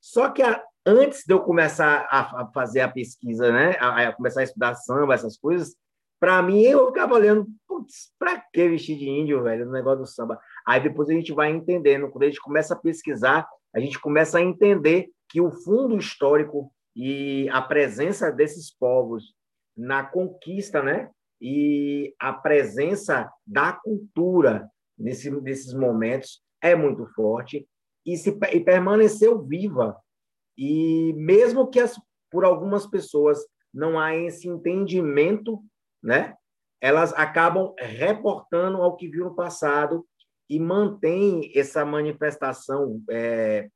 Só 0.00 0.30
que 0.30 0.42
a, 0.42 0.62
antes 0.84 1.24
de 1.24 1.32
eu 1.32 1.40
começar 1.40 2.06
a, 2.10 2.42
a 2.42 2.46
fazer 2.52 2.80
a 2.80 2.88
pesquisa, 2.88 3.52
né, 3.52 3.76
a, 3.78 4.08
a, 4.08 4.12
começar 4.12 4.40
a 4.40 4.44
estudar 4.44 4.74
samba, 4.74 5.14
essas 5.14 5.36
coisas, 5.36 5.76
para 6.18 6.42
mim 6.42 6.60
eu 6.60 6.88
ficava 6.88 7.14
olhando, 7.14 7.46
putz, 7.70 8.12
pra 8.18 8.42
que 8.52 8.68
vestir 8.68 8.98
de 8.98 9.08
índio, 9.08 9.44
velho, 9.44 9.64
no 9.64 9.70
negócio 9.70 10.00
do 10.00 10.06
samba? 10.06 10.40
Aí 10.66 10.82
depois 10.82 11.08
a 11.08 11.12
gente 11.12 11.32
vai 11.32 11.50
entendendo, 11.52 12.10
quando 12.10 12.24
a 12.24 12.26
gente 12.26 12.40
começa 12.40 12.74
a 12.74 12.76
pesquisar, 12.76 13.48
a 13.72 13.78
gente 13.78 14.00
começa 14.00 14.38
a 14.38 14.42
entender 14.42 15.08
que 15.28 15.40
o 15.40 15.52
fundo 15.52 15.96
histórico 15.96 16.72
e 16.96 17.48
a 17.50 17.62
presença 17.62 18.32
desses 18.32 18.76
povos 18.76 19.32
na 19.76 20.04
conquista, 20.04 20.82
né? 20.82 21.08
E 21.40 22.12
a 22.18 22.32
presença 22.32 23.30
da 23.46 23.72
cultura 23.72 24.68
nesse, 24.98 25.30
nesses 25.30 25.72
momentos 25.72 26.42
é 26.60 26.74
muito 26.74 27.06
forte 27.14 27.66
e, 28.04 28.16
se, 28.16 28.36
e 28.52 28.60
permaneceu 28.60 29.40
viva. 29.40 29.96
E 30.58 31.14
mesmo 31.14 31.68
que 31.68 31.78
as, 31.78 31.94
por 32.30 32.44
algumas 32.44 32.84
pessoas 32.84 33.38
não 33.72 33.98
há 33.98 34.16
esse 34.16 34.48
entendimento, 34.48 35.62
né? 36.02 36.34
Elas 36.80 37.12
acabam 37.12 37.74
reportando 37.78 38.78
ao 38.78 38.96
que 38.96 39.08
viu 39.08 39.26
no 39.26 39.34
passado 39.34 40.06
e 40.48 40.58
mantém 40.58 41.52
essa 41.54 41.84
manifestação 41.84 43.02
é, 43.10 43.68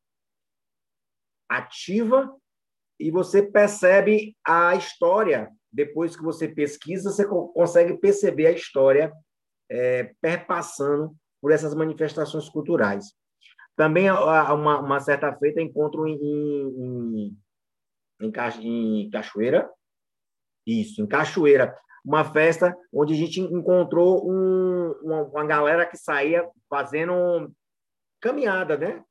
ativa 1.48 2.34
e 2.98 3.10
você 3.10 3.42
percebe 3.42 4.36
a 4.46 4.74
história. 4.74 5.50
Depois 5.72 6.16
que 6.16 6.22
você 6.22 6.48
pesquisa, 6.48 7.10
você 7.10 7.26
consegue 7.26 7.98
perceber 7.98 8.46
a 8.46 8.52
história 8.52 9.12
é, 9.70 10.14
perpassando 10.20 11.14
por 11.40 11.52
essas 11.52 11.74
manifestações 11.74 12.48
culturais. 12.48 13.12
Também, 13.76 14.10
uma, 14.10 14.80
uma 14.80 15.00
certa 15.00 15.32
feita, 15.36 15.60
encontro 15.60 16.06
em, 16.06 16.14
em, 16.14 17.36
em, 18.20 18.30
em 18.30 19.10
Cachoeira, 19.10 19.68
isso, 20.66 21.02
em 21.02 21.06
Cachoeira, 21.06 21.76
uma 22.04 22.24
festa 22.24 22.76
onde 22.92 23.14
a 23.14 23.16
gente 23.16 23.40
encontrou 23.40 24.30
um, 24.30 24.92
uma, 25.02 25.22
uma, 25.22 25.46
galera 25.46 25.86
que 25.86 25.96
saía 25.96 26.46
fazendo 26.68 27.50
caminhada, 28.20 28.76
né? 28.76 29.02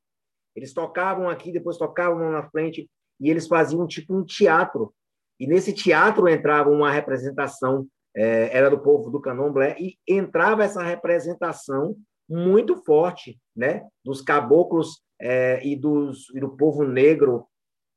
Eles 0.55 0.73
tocavam 0.73 1.27
aqui, 1.29 1.51
depois 1.51 1.77
tocavam 1.77 2.31
na 2.31 2.47
frente, 2.49 2.87
e 3.19 3.29
eles 3.29 3.47
faziam 3.47 3.87
tipo 3.87 4.15
um 4.15 4.23
teatro. 4.23 4.93
E 5.39 5.47
nesse 5.47 5.73
teatro 5.73 6.27
entrava 6.27 6.69
uma 6.69 6.91
representação, 6.91 7.87
é, 8.15 8.55
era 8.55 8.69
do 8.69 8.79
povo 8.79 9.09
do 9.09 9.19
candomblé, 9.19 9.75
e 9.79 9.97
entrava 10.07 10.63
essa 10.63 10.83
representação 10.83 11.95
muito 12.29 12.77
forte, 12.83 13.39
né? 13.55 13.87
Dos 14.05 14.21
caboclos 14.21 15.01
é, 15.19 15.65
e, 15.65 15.75
dos, 15.75 16.29
e 16.35 16.39
do 16.39 16.55
povo 16.55 16.83
negro 16.83 17.47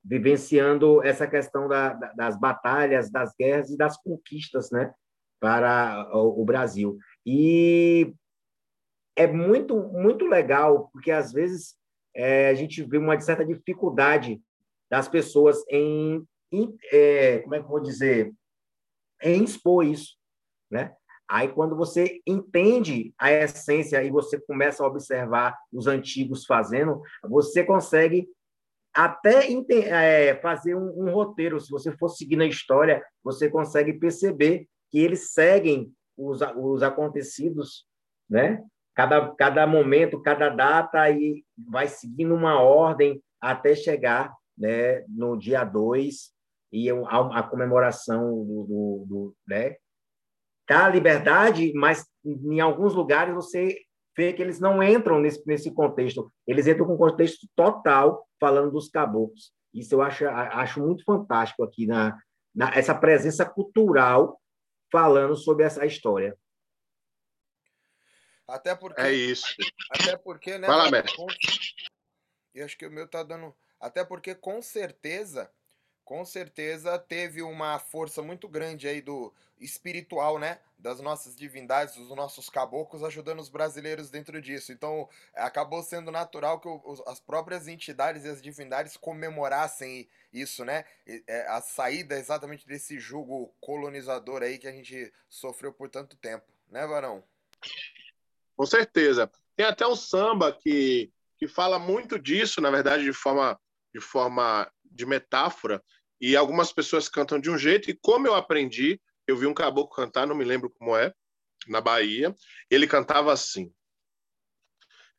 vivenciando 0.07 1.03
essa 1.03 1.27
questão 1.27 1.67
da, 1.67 1.93
das 2.15 2.39
batalhas, 2.39 3.11
das 3.11 3.35
guerras 3.37 3.71
e 3.71 3.77
das 3.77 3.97
conquistas, 3.97 4.71
né? 4.71 4.95
Para 5.41 6.09
o, 6.15 6.45
Brasil. 6.45 6.97
E 7.25 8.15
é 9.17 9.27
muito, 9.27 9.77
muito 9.77 10.27
legal, 10.27 10.89
porque 10.93 11.11
às 11.11 11.33
vezes 11.33 11.77
é, 12.15 12.49
a 12.49 12.55
gente 12.55 12.83
vê 12.83 12.97
uma 12.97 13.21
certa 13.21 13.45
dificuldade 13.45 14.41
das 14.91 15.09
pessoas 15.09 15.63
em, 15.69 16.25
em 16.53 16.75
é, 16.91 17.41
como 17.41 17.55
é 17.55 17.63
que 17.63 17.69
vou 17.69 17.81
dizer, 17.81 18.33
em 19.23 19.45
expor 19.45 19.85
isso, 19.85 20.17
né? 20.71 20.95
Aí, 21.29 21.49
quando 21.49 21.75
você 21.75 22.21
entende 22.25 23.13
a 23.19 23.33
essência 23.33 24.03
e 24.05 24.11
você 24.11 24.41
começa 24.41 24.85
a 24.85 24.87
observar 24.87 25.59
os 25.73 25.89
antigos 25.89 26.47
fazendo, 26.47 27.03
você 27.25 27.65
consegue 27.65 28.29
até 28.97 29.47
é, 29.51 30.35
fazer 30.37 30.75
um, 30.75 31.05
um, 31.05 31.11
roteiro. 31.13 31.61
Se 31.61 31.71
você 31.71 31.93
for 31.93 32.09
seguir 32.09 32.37
na 32.37 32.47
história, 32.47 33.05
você 33.23 33.51
consegue 33.51 33.93
perceber 33.93 34.67
que 34.91 34.99
eles 34.99 35.33
seguem 35.33 35.93
os, 36.17 36.41
os 36.57 36.83
acontecidos, 36.83 37.87
né? 38.29 38.63
Cada, 38.95 39.35
cada 39.35 39.67
momento, 39.67 40.23
cada 40.23 40.49
data, 40.49 41.11
e 41.11 41.45
vai 41.69 41.87
seguindo 41.87 42.35
uma 42.35 42.59
ordem 42.63 43.23
até 43.39 43.75
chegar 43.75 44.33
né, 44.57 45.05
no 45.09 45.37
dia 45.37 45.63
2 45.63 46.33
e 46.73 46.91
a, 46.91 47.39
a 47.39 47.43
comemoração 47.43 48.31
do, 48.45 48.65
do, 48.65 49.05
do 49.07 49.37
né, 49.47 49.77
da 50.67 50.89
liberdade, 50.89 51.73
mas 51.75 52.07
em 52.25 52.59
alguns 52.59 52.95
lugares 52.95 53.35
você 53.35 53.79
vê 54.17 54.33
que 54.33 54.43
eles 54.43 54.59
não 54.59 54.83
entram 54.83 55.21
nesse, 55.21 55.47
nesse 55.47 55.73
contexto. 55.73 56.33
Eles 56.47 56.67
entram 56.67 56.87
com 56.87 56.95
um 56.95 56.99
contexto 56.99 57.47
total, 57.55 58.27
falando 58.41 58.71
dos 58.71 58.89
caboclos. 58.89 59.53
Isso 59.75 59.95
eu 59.95 60.03
acho, 60.03 60.27
acho 60.27 60.81
muito 60.81 61.05
fantástico 61.05 61.63
aqui, 61.63 61.87
na, 61.87 62.19
na 62.55 62.71
essa 62.75 62.95
presença 62.95 63.45
cultural 63.45 64.41
falando 64.91 65.37
sobre 65.37 65.65
essa 65.65 65.85
história. 65.85 66.37
Até 68.49 68.75
porque. 68.75 69.01
É 69.01 69.13
isso. 69.13 69.55
Até 69.91 70.17
porque, 70.17 70.57
né? 70.57 70.67
Fala, 70.67 70.89
Eu 72.55 72.65
acho 72.65 72.79
que 72.79 72.87
o 72.87 72.91
meu 72.91 73.07
tá 73.09 73.23
dando. 73.23 73.55
Até 73.79 74.05
porque, 74.05 74.35
com 74.35 74.63
certeza, 74.63 75.51
com 76.07 76.25
certeza 76.25 76.97
teve 77.01 77.43
uma 77.43 77.81
força 77.81 78.23
muito 78.23 78.49
grande 78.49 78.87
aí 78.87 79.03
do 79.03 79.35
espiritual, 79.61 80.39
né? 80.39 80.61
Das 80.79 81.01
nossas 81.01 81.35
divindades, 81.35 81.97
dos 81.97 82.09
nossos 82.11 82.49
caboclos, 82.49 83.03
ajudando 83.03 83.41
os 83.41 83.49
brasileiros 83.49 84.09
dentro 84.09 84.41
disso. 84.41 84.71
Então, 84.71 85.09
acabou 85.35 85.83
sendo 85.83 86.13
natural 86.13 86.61
que 86.61 86.69
as 87.09 87.19
próprias 87.19 87.67
entidades 87.67 88.25
e 88.25 88.29
as 88.29 88.41
divindades 88.41 88.97
comemorassem 88.97 90.09
isso, 90.33 90.65
né? 90.65 90.85
É, 91.27 91.49
a 91.49 91.61
saída 91.61 92.17
exatamente 92.17 92.69
desse 92.69 93.01
jugo 93.01 93.53
colonizador 93.61 94.43
aí 94.43 94.59
que 94.59 94.69
a 94.69 94.73
gente 94.73 95.13
sofreu 95.29 95.73
por 95.73 95.91
tanto 95.91 96.17
tempo, 96.17 96.47
né, 96.71 96.87
Varão? 96.87 97.25
Com 98.57 98.65
certeza. 98.65 99.29
Tem 99.57 99.67
até 99.67 99.85
um 99.85 99.97
samba 99.97 100.53
que, 100.53 101.13
que 101.37 101.49
fala 101.49 101.81
muito 101.81 102.17
disso, 102.17 102.61
na 102.61 102.71
verdade, 102.71 103.03
de 103.03 103.13
forma, 103.13 103.59
de 103.97 104.01
forma 104.01 104.71
de 104.85 105.07
metáfora, 105.07 105.83
e 106.21 106.37
algumas 106.37 106.71
pessoas 106.71 107.09
cantam 107.09 107.41
de 107.41 107.51
um 107.51 107.57
jeito, 107.57 107.91
e 107.91 107.95
como 107.95 108.27
eu 108.27 108.35
aprendi, 108.35 109.01
eu 109.27 109.37
vi 109.39 109.47
um 109.47 109.55
caboclo 109.55 109.95
cantar, 109.95 110.27
não 110.27 110.37
me 110.37 110.45
lembro 110.45 110.69
como 110.69 110.95
é, 110.95 111.15
na 111.67 111.81
Bahia. 111.81 112.35
Ele 112.71 112.87
cantava 112.87 113.33
assim: 113.33 113.73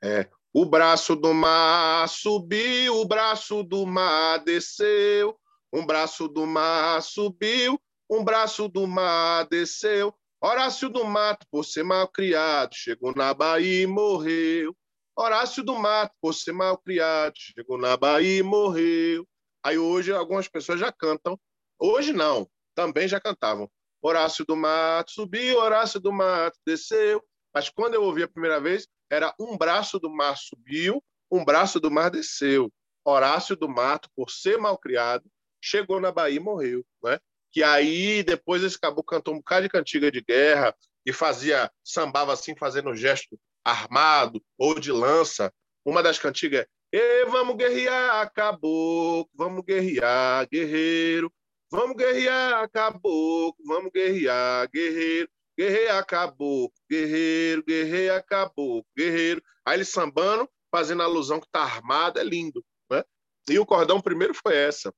é, 0.03 0.29
O 0.53 0.63
braço 0.63 1.15
do 1.15 1.33
mar 1.33 2.07
subiu, 2.07 3.01
o 3.01 3.05
braço 3.05 3.63
do 3.63 3.85
mar 3.85 4.43
desceu, 4.43 5.35
um 5.73 5.83
braço 5.83 6.27
do 6.27 6.45
mar 6.45 7.01
subiu, 7.01 7.81
um 8.07 8.23
braço 8.23 8.67
do 8.67 8.85
mar 8.85 9.47
desceu. 9.47 10.15
Horácio 10.39 10.87
do 10.87 11.03
Mato, 11.03 11.47
por 11.49 11.65
ser 11.65 11.83
mal 11.83 12.07
criado, 12.07 12.69
chegou 12.75 13.11
na 13.15 13.33
Bahia 13.33 13.81
e 13.81 13.87
morreu. 13.87 14.77
Horácio 15.19 15.63
do 15.63 15.73
Mato, 15.73 16.13
por 16.21 16.31
ser 16.31 16.51
mal 16.51 16.77
criado, 16.77 17.33
chegou 17.35 17.75
na 17.75 17.97
Bahia 17.97 18.37
e 18.37 18.43
morreu. 18.43 19.27
Aí 19.63 19.75
hoje 19.75 20.11
algumas 20.11 20.47
pessoas 20.47 20.79
já 20.79 20.91
cantam. 20.91 21.39
Hoje 21.79 22.13
não, 22.13 22.47
também 22.75 23.07
já 23.07 23.19
cantavam. 23.19 23.67
Horácio 23.99 24.45
do 24.45 24.55
Mato 24.55 25.09
subiu, 25.09 25.57
Horácio 25.57 25.99
do 25.99 26.13
Mato 26.13 26.59
desceu. 26.63 27.19
Mas 27.51 27.67
quando 27.67 27.95
eu 27.95 28.03
ouvi 28.03 28.21
a 28.21 28.27
primeira 28.27 28.61
vez, 28.61 28.87
era 29.09 29.33
um 29.39 29.57
braço 29.57 29.97
do 29.97 30.07
mar 30.07 30.37
subiu, 30.37 31.03
um 31.31 31.43
braço 31.43 31.79
do 31.79 31.89
mar 31.89 32.11
desceu. 32.11 32.71
Horácio 33.03 33.55
do 33.55 33.67
Mato, 33.67 34.07
por 34.15 34.29
ser 34.29 34.59
mal 34.59 34.77
criado, 34.77 35.25
chegou 35.59 35.99
na 35.99 36.11
Bahia 36.11 36.37
e 36.37 36.39
morreu. 36.39 36.85
Né? 37.03 37.17
Que 37.51 37.63
aí 37.63 38.21
depois 38.21 38.61
esse 38.61 38.79
caboclo 38.79 39.03
cantou 39.03 39.33
um 39.33 39.37
bocado 39.37 39.63
de 39.63 39.69
cantiga 39.69 40.11
de 40.11 40.21
guerra 40.21 40.75
e 41.03 41.11
fazia, 41.11 41.71
sambava 41.83 42.33
assim, 42.33 42.55
fazendo 42.55 42.95
gesto 42.95 43.35
armado 43.67 44.41
ou 44.57 44.79
de 44.79 44.91
lança. 44.91 45.53
Uma 45.85 46.01
das 46.01 46.17
cantigas 46.17 46.65
é 46.91 47.25
vamos 47.25 47.57
guerrear, 47.57 48.31
caboclo, 48.33 49.29
vamos 49.35 49.63
guerrear, 49.63 50.47
guerreiro. 50.49 51.31
Vamos 51.69 51.97
guerrear, 51.97 52.69
caboclo, 52.69 53.57
vamos 53.65 53.91
guerrear, 53.91 54.69
guerreiro. 54.71 55.29
Guerreiro 55.57 55.93
acabou, 55.93 56.71
guerreiro, 56.89 57.63
guerreiro 57.63 58.13
acabou, 58.13 58.85
guerreiro. 58.95 59.41
Aí 59.65 59.75
ele 59.75 59.85
sambando, 59.85 60.49
fazendo 60.71 61.03
alusão 61.03 61.41
que 61.41 61.49
tá 61.51 61.61
armado, 61.61 62.19
é 62.19 62.23
lindo. 62.23 62.63
Né? 62.89 63.03
E 63.49 63.59
o 63.59 63.65
cordão 63.65 63.99
primeiro 63.99 64.33
foi 64.33 64.55
essa. 64.55 64.93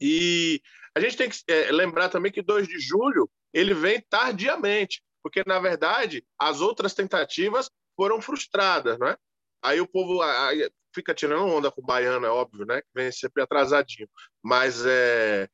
E 0.00 0.60
a 0.94 1.00
gente 1.00 1.16
tem 1.16 1.28
que 1.28 1.38
é, 1.48 1.72
lembrar 1.72 2.08
também 2.08 2.30
que 2.30 2.42
2 2.42 2.68
de 2.68 2.78
julho 2.78 3.28
ele 3.52 3.74
vem 3.74 4.00
tardiamente, 4.08 5.02
porque 5.22 5.42
na 5.46 5.58
verdade 5.58 6.24
as 6.38 6.60
outras 6.60 6.94
tentativas 6.94 7.70
foram 7.96 8.20
frustradas, 8.20 8.98
não 8.98 9.08
é? 9.08 9.16
Aí 9.62 9.80
o 9.80 9.86
povo 9.86 10.22
aí 10.22 10.70
fica 10.94 11.14
tirando 11.14 11.46
onda 11.46 11.70
com 11.70 11.80
o 11.80 11.84
baiano, 11.84 12.26
é 12.26 12.30
óbvio, 12.30 12.64
né? 12.64 12.80
Que 12.80 12.88
vem 12.94 13.10
sempre 13.10 13.42
atrasadinho. 13.42 14.08
Mas 14.42 14.84
é, 14.86 15.48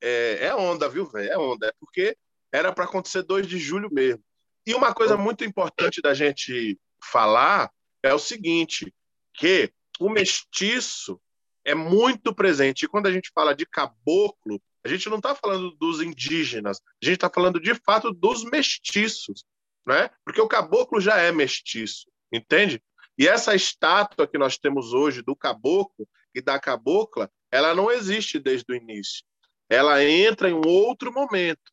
é, 0.00 0.46
é 0.46 0.54
onda, 0.54 0.88
viu, 0.88 1.06
velho? 1.06 1.30
É 1.30 1.38
onda. 1.38 1.66
É 1.66 1.72
porque 1.80 2.16
era 2.52 2.72
para 2.72 2.84
acontecer 2.84 3.22
2 3.22 3.46
de 3.46 3.58
julho 3.58 3.92
mesmo. 3.92 4.22
E 4.66 4.74
uma 4.74 4.94
coisa 4.94 5.16
muito 5.16 5.44
importante 5.44 6.00
da 6.00 6.14
gente 6.14 6.78
falar 7.02 7.70
é 8.02 8.12
o 8.12 8.18
seguinte, 8.18 8.94
que 9.34 9.72
o 9.98 10.08
mestiço 10.08 11.20
é 11.64 11.74
muito 11.74 12.34
presente. 12.34 12.84
E 12.84 12.88
quando 12.88 13.06
a 13.06 13.12
gente 13.12 13.30
fala 13.34 13.54
de 13.54 13.66
caboclo, 13.66 14.60
a 14.84 14.88
gente 14.88 15.08
não 15.08 15.16
está 15.16 15.34
falando 15.34 15.70
dos 15.72 16.00
indígenas, 16.00 16.80
a 17.02 17.04
gente 17.04 17.16
está 17.16 17.30
falando 17.30 17.60
de 17.60 17.74
fato 17.74 18.12
dos 18.12 18.44
mestiços. 18.44 19.44
Né? 19.88 20.10
Porque 20.22 20.40
o 20.40 20.46
caboclo 20.46 21.00
já 21.00 21.16
é 21.16 21.32
mestiço, 21.32 22.06
entende? 22.30 22.82
E 23.16 23.26
essa 23.26 23.54
estátua 23.54 24.28
que 24.28 24.36
nós 24.36 24.58
temos 24.58 24.92
hoje 24.92 25.22
do 25.22 25.34
caboclo 25.34 26.06
e 26.34 26.42
da 26.42 26.60
cabocla, 26.60 27.30
ela 27.50 27.74
não 27.74 27.90
existe 27.90 28.38
desde 28.38 28.70
o 28.70 28.76
início. 28.76 29.24
Ela 29.68 30.04
entra 30.04 30.50
em 30.50 30.52
um 30.52 30.66
outro 30.66 31.10
momento. 31.10 31.72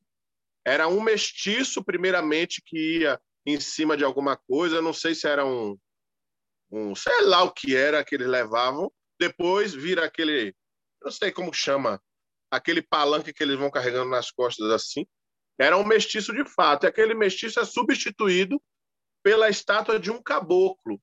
Era 0.66 0.88
um 0.88 1.02
mestiço, 1.02 1.84
primeiramente, 1.84 2.62
que 2.66 3.00
ia 3.00 3.20
em 3.46 3.60
cima 3.60 3.98
de 3.98 4.04
alguma 4.04 4.38
coisa, 4.38 4.82
não 4.82 4.94
sei 4.94 5.14
se 5.14 5.28
era 5.28 5.46
um, 5.46 5.78
um 6.72 6.96
sei 6.96 7.22
lá 7.24 7.44
o 7.44 7.52
que 7.52 7.76
era 7.76 8.04
que 8.04 8.16
eles 8.16 8.28
levavam, 8.28 8.92
depois 9.20 9.74
vira 9.74 10.06
aquele, 10.06 10.56
não 11.04 11.12
sei 11.12 11.32
como 11.32 11.54
chama, 11.54 12.02
aquele 12.50 12.82
palanque 12.82 13.32
que 13.32 13.44
eles 13.44 13.58
vão 13.58 13.70
carregando 13.70 14.10
nas 14.10 14.32
costas 14.32 14.72
assim. 14.72 15.06
Era 15.58 15.78
um 15.78 15.86
mestiço 15.86 16.34
de 16.34 16.44
fato, 16.46 16.86
e 16.86 16.88
aquele 16.88 17.14
mestiço 17.14 17.60
é 17.60 17.66
substituído 17.66 18.62
pela 19.24 19.50
estátua 19.50 20.00
de 20.00 20.12
um 20.12 20.22
caboclo, 20.22 21.02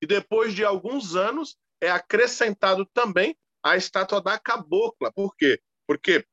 e 0.00 0.06
depois 0.06 0.54
de 0.54 0.64
alguns 0.64 1.14
anos 1.16 1.56
é 1.80 1.90
acrescentado 1.90 2.86
também 2.86 3.36
a 3.62 3.76
estátua 3.76 4.20
da 4.20 4.38
cabocla. 4.38 5.12
Por 5.12 5.34
quê? 5.36 5.60
Porque 5.86 6.26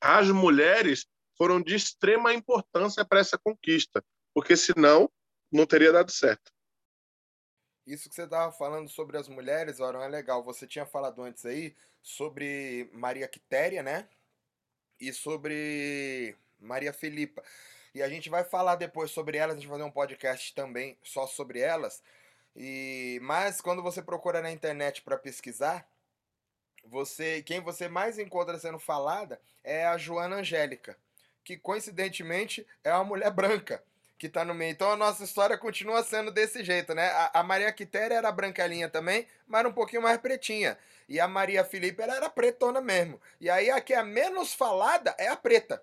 as 0.00 0.28
mulheres 0.28 1.06
foram 1.36 1.60
de 1.60 1.74
extrema 1.74 2.34
importância 2.34 3.04
para 3.04 3.20
essa 3.20 3.38
conquista, 3.38 4.04
porque 4.34 4.56
senão 4.56 5.10
não 5.50 5.66
teria 5.66 5.92
dado 5.92 6.10
certo. 6.10 6.52
Isso 7.86 8.08
que 8.08 8.14
você 8.14 8.24
estava 8.24 8.52
falando 8.52 8.88
sobre 8.88 9.16
as 9.16 9.26
mulheres, 9.26 9.80
Orão, 9.80 10.02
é 10.02 10.08
legal. 10.08 10.44
Você 10.44 10.66
tinha 10.66 10.86
falado 10.86 11.22
antes 11.22 11.44
aí 11.44 11.74
sobre 12.02 12.90
Maria 12.92 13.26
Quitéria, 13.26 13.82
né? 13.82 14.08
E 15.00 15.12
sobre 15.12 16.36
Maria 16.60 16.92
Filipa. 16.92 17.42
E 17.94 18.02
a 18.02 18.08
gente 18.08 18.28
vai 18.30 18.44
falar 18.44 18.76
depois 18.76 19.10
sobre 19.10 19.36
elas, 19.36 19.56
a 19.56 19.58
gente 19.58 19.68
vai 19.68 19.78
fazer 19.78 19.88
um 19.88 19.92
podcast 19.92 20.54
também 20.54 20.96
só 21.02 21.26
sobre 21.26 21.60
elas. 21.60 22.02
E 22.54 23.18
mas 23.22 23.60
quando 23.60 23.82
você 23.82 24.02
procura 24.02 24.40
na 24.40 24.50
internet 24.50 25.02
para 25.02 25.16
pesquisar, 25.16 25.88
você 26.84 27.42
quem 27.42 27.60
você 27.60 27.88
mais 27.88 28.18
encontra 28.18 28.58
sendo 28.58 28.78
falada 28.78 29.40
é 29.62 29.86
a 29.86 29.96
Joana 29.96 30.36
Angélica, 30.36 30.96
que 31.44 31.56
coincidentemente 31.56 32.66
é 32.84 32.92
uma 32.92 33.04
mulher 33.04 33.30
branca 33.30 33.82
que 34.20 34.28
tá 34.28 34.44
no 34.44 34.54
meio. 34.54 34.72
Então 34.72 34.92
a 34.92 34.96
nossa 34.96 35.24
história 35.24 35.56
continua 35.56 36.04
sendo 36.04 36.30
desse 36.30 36.62
jeito, 36.62 36.94
né? 36.94 37.08
A, 37.08 37.40
a 37.40 37.42
Maria 37.42 37.72
Quitéria 37.72 38.16
era 38.16 38.30
brancalinha 38.30 38.88
também, 38.88 39.26
mas 39.48 39.60
era 39.60 39.68
um 39.68 39.72
pouquinho 39.72 40.02
mais 40.02 40.18
pretinha. 40.18 40.76
E 41.08 41.18
a 41.18 41.26
Maria 41.26 41.64
Felipe 41.64 42.02
ela 42.02 42.16
era 42.16 42.28
pretona 42.28 42.80
mesmo. 42.80 43.20
E 43.40 43.48
aí 43.48 43.70
a 43.70 43.80
que 43.80 43.94
é 43.94 44.02
menos 44.02 44.52
falada 44.52 45.14
é 45.18 45.28
a 45.28 45.36
preta. 45.36 45.82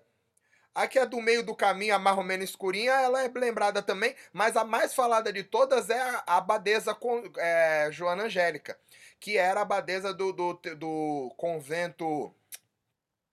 A 0.78 0.86
que 0.86 0.96
é 0.96 1.04
do 1.04 1.20
meio 1.20 1.42
do 1.42 1.56
caminho, 1.56 1.92
a 1.92 1.98
mais 1.98 2.16
ou 2.16 2.22
menos 2.22 2.50
escurinha, 2.50 2.92
ela 2.92 3.24
é 3.24 3.28
lembrada 3.34 3.82
também, 3.82 4.14
mas 4.32 4.56
a 4.56 4.64
mais 4.64 4.94
falada 4.94 5.32
de 5.32 5.42
todas 5.42 5.90
é 5.90 6.00
a, 6.00 6.36
abadesa 6.36 6.96
é, 7.36 7.88
Joana 7.90 8.26
Angélica, 8.26 8.78
que 9.18 9.36
era 9.36 9.58
a 9.58 9.62
abadesa 9.64 10.14
do, 10.14 10.32
do, 10.32 10.52
do 10.76 11.34
convento. 11.36 12.32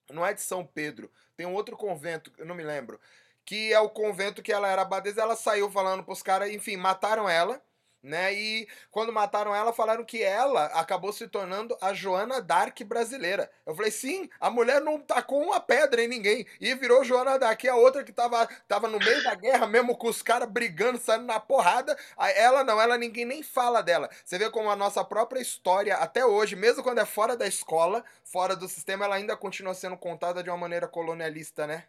Não 0.10 0.25
é 0.25 0.34
de 0.34 0.41
São 0.41 0.65
Pedro, 0.65 1.08
tem 1.38 1.45
um 1.45 1.53
outro 1.53 1.77
convento, 1.77 2.31
eu 2.39 2.47
não 2.47 2.55
me 2.55 2.63
lembro, 2.63 2.99
que 3.45 3.71
é 3.71 3.79
o 3.79 3.91
convento 3.91 4.41
que 4.41 4.51
ela 4.51 4.67
era 4.67 4.81
abadesa. 4.81 5.21
Ela 5.21 5.36
saiu 5.36 5.69
falando 5.69 6.03
pros 6.03 6.23
caras, 6.23 6.49
enfim, 6.49 6.77
mataram 6.77 7.29
ela 7.29 7.62
né? 8.06 8.34
E 8.34 8.68
quando 8.91 9.12
mataram 9.12 9.54
ela, 9.54 9.74
falaram 9.74 10.06
que 10.06 10.22
ela 10.22 10.65
acabou 10.68 11.12
se 11.12 11.28
tornando 11.28 11.76
a 11.82 11.94
Joana 11.94 12.41
Dark 12.41 12.80
brasileira. 12.84 13.50
Eu 13.65 13.76
falei, 13.76 13.91
sim, 13.91 14.30
a 14.39 14.50
mulher 14.50 14.80
não 14.80 15.00
tacou 15.00 15.41
uma 15.41 15.60
pedra 15.60 16.04
em 16.04 16.08
ninguém 16.08 16.46
e 16.62 16.74
virou 16.76 17.04
Joana 17.04 17.38
Dark. 17.38 17.63
E 17.63 17.68
a 17.68 17.76
outra 17.76 18.04
que 18.04 18.13
tava, 18.13 18.48
tava 18.68 18.88
no 18.88 19.00
meio 19.00 19.24
da 19.24 19.34
guerra, 19.36 19.68
mesmo 19.68 19.98
com 19.98 20.08
os 20.08 20.22
caras 20.22 20.50
brigando, 20.50 21.00
saindo 21.00 21.26
na 21.26 21.39
porrada. 21.39 21.98
Ela 22.36 22.63
não, 22.63 22.80
ela 22.80 22.98
ninguém 22.98 23.26
nem 23.26 23.41
fala 23.41 23.82
dela. 23.82 24.10
Você 24.24 24.38
vê 24.38 24.50
como 24.50 24.70
a 24.70 24.76
nossa 24.76 25.04
própria 25.04 25.39
história, 25.39 25.96
até 25.98 26.26
hoje, 26.26 26.56
mesmo 26.56 26.84
quando 26.84 27.00
é 27.00 27.06
fora 27.06 27.36
da 27.36 27.48
escola, 27.48 28.04
fora 28.24 28.56
do 28.56 28.68
sistema, 28.68 29.06
ela 29.06 29.15
ainda 29.15 29.36
continua 29.36 29.74
sendo 29.74 29.98
contada 29.98 30.44
de 30.44 30.50
uma 30.50 30.58
maneira 30.58 30.88
colonialista, 30.88 31.65
né? 31.65 31.86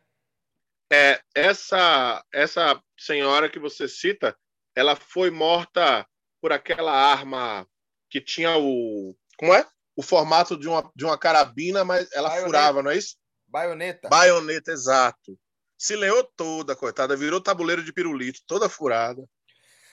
É, 0.91 1.21
essa, 1.35 2.25
essa 2.33 2.81
senhora 2.97 3.51
que 3.51 3.59
você 3.59 3.89
cita, 3.89 4.37
ela 4.77 4.95
foi 4.95 5.31
morta 5.31 6.07
por 6.41 6.53
aquela 6.53 6.93
arma 6.93 7.67
que 8.11 8.21
tinha 8.21 8.57
o. 8.59 9.17
Como 9.39 9.55
é? 9.55 9.67
O 9.97 10.03
formato 10.03 10.57
de 10.57 10.69
uma, 10.69 10.93
de 10.95 11.05
uma 11.07 11.17
carabina, 11.17 11.83
mas 11.83 12.07
ela 12.13 12.29
Baioneta. 12.29 12.47
furava, 12.47 12.83
não 12.83 12.91
é 12.91 12.99
isso? 12.99 13.17
Baioneta. 13.49 14.09
Baioneta, 14.11 14.71
exato. 14.71 15.39
Se 15.79 15.97
leou 15.97 16.23
toda, 16.37 16.77
coitada, 16.77 17.17
virou 17.17 17.41
tabuleiro 17.41 17.83
de 17.83 17.93
pirulito, 17.93 18.41
toda 18.47 18.69
furada. 18.69 19.27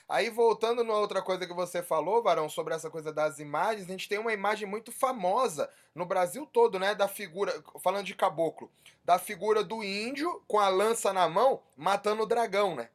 Aí, 0.06 0.28
voltando 0.28 0.84
numa 0.84 0.98
outra 0.98 1.22
coisa 1.22 1.46
que 1.46 1.54
você 1.54 1.82
falou, 1.82 2.22
Varão, 2.22 2.46
sobre 2.46 2.74
essa 2.74 2.90
coisa 2.90 3.10
das 3.10 3.38
imagens, 3.38 3.86
a 3.86 3.90
gente 3.90 4.08
tem 4.08 4.18
uma 4.18 4.34
imagem 4.34 4.68
muito 4.68 4.92
famosa 4.92 5.70
no 5.94 6.04
Brasil 6.04 6.44
todo, 6.44 6.78
né? 6.78 6.94
Da 6.94 7.08
figura, 7.08 7.62
falando 7.82 8.04
de 8.04 8.14
caboclo, 8.14 8.70
da 9.02 9.18
figura 9.18 9.64
do 9.64 9.82
índio 9.82 10.42
com 10.46 10.58
a 10.58 10.68
lança 10.68 11.10
na 11.10 11.26
mão 11.26 11.62
matando 11.74 12.22
o 12.22 12.26
dragão, 12.26 12.76
né? 12.76 12.90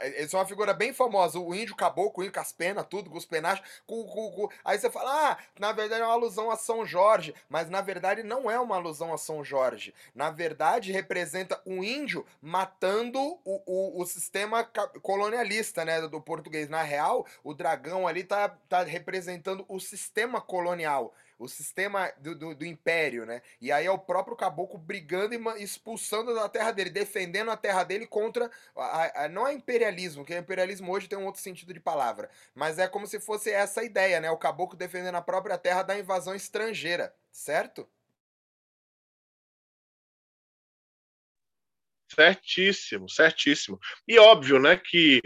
Eles 0.00 0.30
são 0.30 0.40
uma 0.40 0.46
figura 0.46 0.74
bem 0.74 0.92
famosa. 0.92 1.38
O 1.38 1.54
índio 1.54 1.76
caboclo, 1.76 2.22
o 2.22 2.24
índio 2.24 2.34
com 2.34 2.40
as 2.40 2.52
penas, 2.52 2.86
tudo, 2.88 3.10
com 3.10 3.16
os 3.16 3.24
penachos. 3.24 3.64
Com, 3.86 4.04
com, 4.04 4.30
com... 4.32 4.48
Aí 4.64 4.78
você 4.78 4.90
fala, 4.90 5.32
ah, 5.32 5.38
na 5.58 5.72
verdade 5.72 6.02
é 6.02 6.04
uma 6.04 6.12
alusão 6.12 6.50
a 6.50 6.56
São 6.56 6.84
Jorge. 6.84 7.34
Mas 7.48 7.70
na 7.70 7.80
verdade 7.80 8.22
não 8.22 8.50
é 8.50 8.58
uma 8.58 8.76
alusão 8.76 9.12
a 9.12 9.18
São 9.18 9.44
Jorge. 9.44 9.94
Na 10.14 10.30
verdade 10.30 10.92
representa 10.92 11.60
um 11.64 11.82
índio 11.82 12.26
matando 12.40 13.20
o, 13.44 13.62
o, 13.66 14.02
o 14.02 14.06
sistema 14.06 14.64
colonialista, 15.02 15.84
né, 15.84 16.00
do 16.08 16.20
português. 16.20 16.68
Na 16.68 16.82
real, 16.82 17.26
o 17.44 17.54
dragão 17.54 18.06
ali 18.06 18.24
tá, 18.24 18.48
tá 18.68 18.82
representando 18.82 19.64
o 19.68 19.78
sistema 19.78 20.40
colonial 20.40 21.14
o 21.38 21.48
sistema 21.48 22.12
do, 22.18 22.34
do, 22.34 22.54
do, 22.54 22.64
império, 22.64 23.26
né? 23.26 23.42
E 23.60 23.70
aí 23.70 23.86
é 23.86 23.90
o 23.90 23.98
próprio 23.98 24.36
caboclo 24.36 24.78
brigando 24.78 25.34
e 25.34 25.62
expulsando 25.62 26.34
da 26.34 26.48
terra 26.48 26.72
dele, 26.72 26.90
defendendo 26.90 27.50
a 27.50 27.56
terra 27.56 27.84
dele 27.84 28.06
contra. 28.06 28.50
A, 28.74 29.24
a, 29.24 29.28
não 29.28 29.46
é 29.46 29.52
imperialismo, 29.52 30.22
porque 30.22 30.36
imperialismo 30.36 30.90
hoje 30.90 31.08
tem 31.08 31.18
um 31.18 31.26
outro 31.26 31.40
sentido 31.40 31.74
de 31.74 31.80
palavra. 31.80 32.30
Mas 32.54 32.78
é 32.78 32.88
como 32.88 33.06
se 33.06 33.20
fosse 33.20 33.50
essa 33.50 33.82
ideia, 33.84 34.20
né? 34.20 34.30
O 34.30 34.38
caboclo 34.38 34.78
defendendo 34.78 35.16
a 35.16 35.22
própria 35.22 35.58
terra 35.58 35.82
da 35.82 35.98
invasão 35.98 36.34
estrangeira, 36.34 37.14
certo? 37.30 37.88
Certíssimo, 42.14 43.10
certíssimo. 43.10 43.78
E 44.08 44.18
óbvio, 44.18 44.58
né, 44.58 44.76
que 44.78 45.20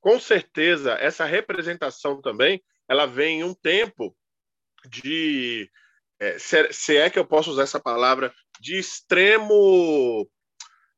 com 0.00 0.18
certeza 0.18 0.94
essa 0.94 1.26
representação 1.26 2.22
também 2.22 2.62
ela 2.88 3.06
vem 3.06 3.40
em 3.40 3.44
um 3.44 3.52
tempo 3.54 4.16
de 4.88 5.70
é, 6.20 6.38
se, 6.38 6.96
é 6.96 7.10
que 7.10 7.18
eu 7.18 7.26
posso 7.26 7.50
usar 7.50 7.62
essa 7.62 7.80
palavra 7.80 8.32
de 8.60 8.78
extremo 8.78 10.28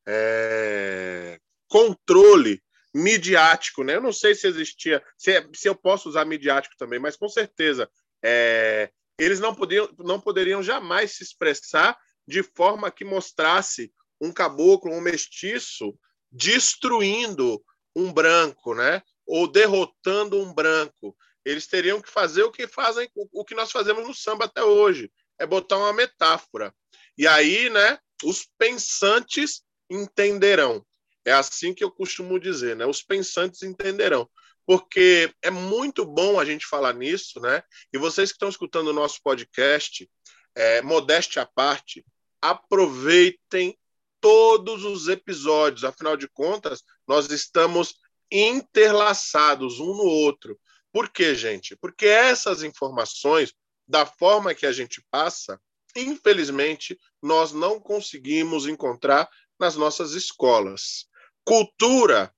é, 0.07 1.38
controle 1.68 2.62
midiático, 2.94 3.83
né? 3.83 3.96
Eu 3.96 4.01
não 4.01 4.12
sei 4.12 4.35
se 4.35 4.46
existia, 4.46 5.03
se, 5.16 5.49
se 5.55 5.68
eu 5.68 5.75
posso 5.75 6.09
usar 6.09 6.25
midiático 6.25 6.77
também, 6.79 6.99
mas 6.99 7.16
com 7.16 7.29
certeza 7.29 7.90
é, 8.25 8.90
eles 9.18 9.40
não 9.40 9.55
podiam, 9.55 9.88
não 9.99 10.20
poderiam 10.20 10.62
jamais 10.62 11.12
se 11.12 11.22
expressar 11.22 11.99
de 12.27 12.42
forma 12.42 12.90
que 12.90 13.05
mostrasse 13.05 13.92
um 14.20 14.33
caboclo, 14.33 14.92
um 14.92 15.01
mestiço 15.01 15.99
destruindo 16.31 17.62
um 17.94 18.12
branco, 18.12 18.75
né? 18.75 19.03
Ou 19.27 19.46
derrotando 19.46 20.38
um 20.40 20.53
branco. 20.53 21.16
Eles 21.46 21.68
teriam 21.68 22.02
que 22.02 22.11
fazer 22.11 22.42
o 22.42 22.50
que 22.50 22.66
fazem, 22.66 23.09
o 23.14 23.44
que 23.44 23.54
nós 23.54 23.70
fazemos 23.70 24.06
no 24.06 24.12
samba 24.12 24.46
até 24.46 24.64
hoje, 24.64 25.12
é 25.38 25.46
botar 25.46 25.78
uma 25.78 25.92
metáfora. 25.92 26.74
E 27.16 27.24
aí, 27.24 27.70
né, 27.70 27.98
os 28.24 28.48
pensantes 28.59 29.62
entenderão. 29.88 30.85
É 31.24 31.32
assim 31.32 31.72
que 31.72 31.85
eu 31.85 31.90
costumo 31.90 32.40
dizer, 32.40 32.74
né? 32.74 32.85
Os 32.85 33.00
pensantes 33.00 33.62
entenderão. 33.62 34.28
Porque 34.66 35.32
é 35.40 35.50
muito 35.50 36.04
bom 36.04 36.40
a 36.40 36.44
gente 36.44 36.66
falar 36.66 36.92
nisso, 36.92 37.40
né? 37.40 37.62
E 37.92 37.98
vocês 37.98 38.30
que 38.30 38.35
estão 38.35 38.48
escutando 38.48 38.88
o 38.88 38.92
nosso 38.92 39.20
podcast, 39.22 40.11
é, 40.56 40.82
modéstia 40.82 41.42
à 41.42 41.46
parte, 41.46 42.04
aproveitem 42.42 43.78
todos 44.20 44.85
os 44.85 45.06
episódios. 45.06 45.85
Afinal 45.85 46.16
de 46.16 46.28
contas, 46.28 46.82
nós 47.06 47.30
estamos 47.30 47.94
interlaçados 48.30 49.78
um 49.78 49.94
no 49.94 50.04
outro. 50.04 50.59
Por 50.96 51.11
quê, 51.11 51.35
gente? 51.35 51.76
Porque 51.76 52.06
essas 52.06 52.62
informações, 52.62 53.52
da 53.87 54.06
forma 54.06 54.54
que 54.54 54.64
a 54.64 54.72
gente 54.72 55.04
passa, 55.11 55.61
infelizmente, 55.94 56.98
nós 57.22 57.52
não 57.52 57.78
conseguimos 57.78 58.66
encontrar 58.66 59.28
nas 59.61 59.76
nossas 59.76 60.12
escolas. 60.12 61.04
Cultura 61.44 62.35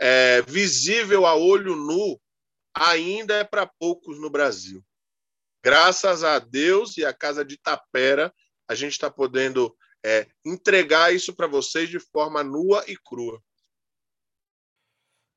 é, 0.00 0.40
visível 0.40 1.26
a 1.26 1.34
olho 1.34 1.76
nu 1.76 2.18
ainda 2.74 3.34
é 3.34 3.44
para 3.44 3.66
poucos 3.66 4.18
no 4.18 4.30
Brasil. 4.30 4.82
Graças 5.62 6.24
a 6.24 6.38
Deus 6.38 6.96
e 6.96 7.04
a 7.04 7.12
Casa 7.12 7.44
de 7.44 7.58
Tapera, 7.58 8.32
a 8.66 8.74
gente 8.74 8.92
está 8.92 9.10
podendo 9.10 9.76
é, 10.02 10.26
entregar 10.46 11.14
isso 11.14 11.36
para 11.36 11.46
vocês 11.46 11.90
de 11.90 12.00
forma 12.00 12.42
nua 12.42 12.82
e 12.88 12.96
crua. 12.96 13.38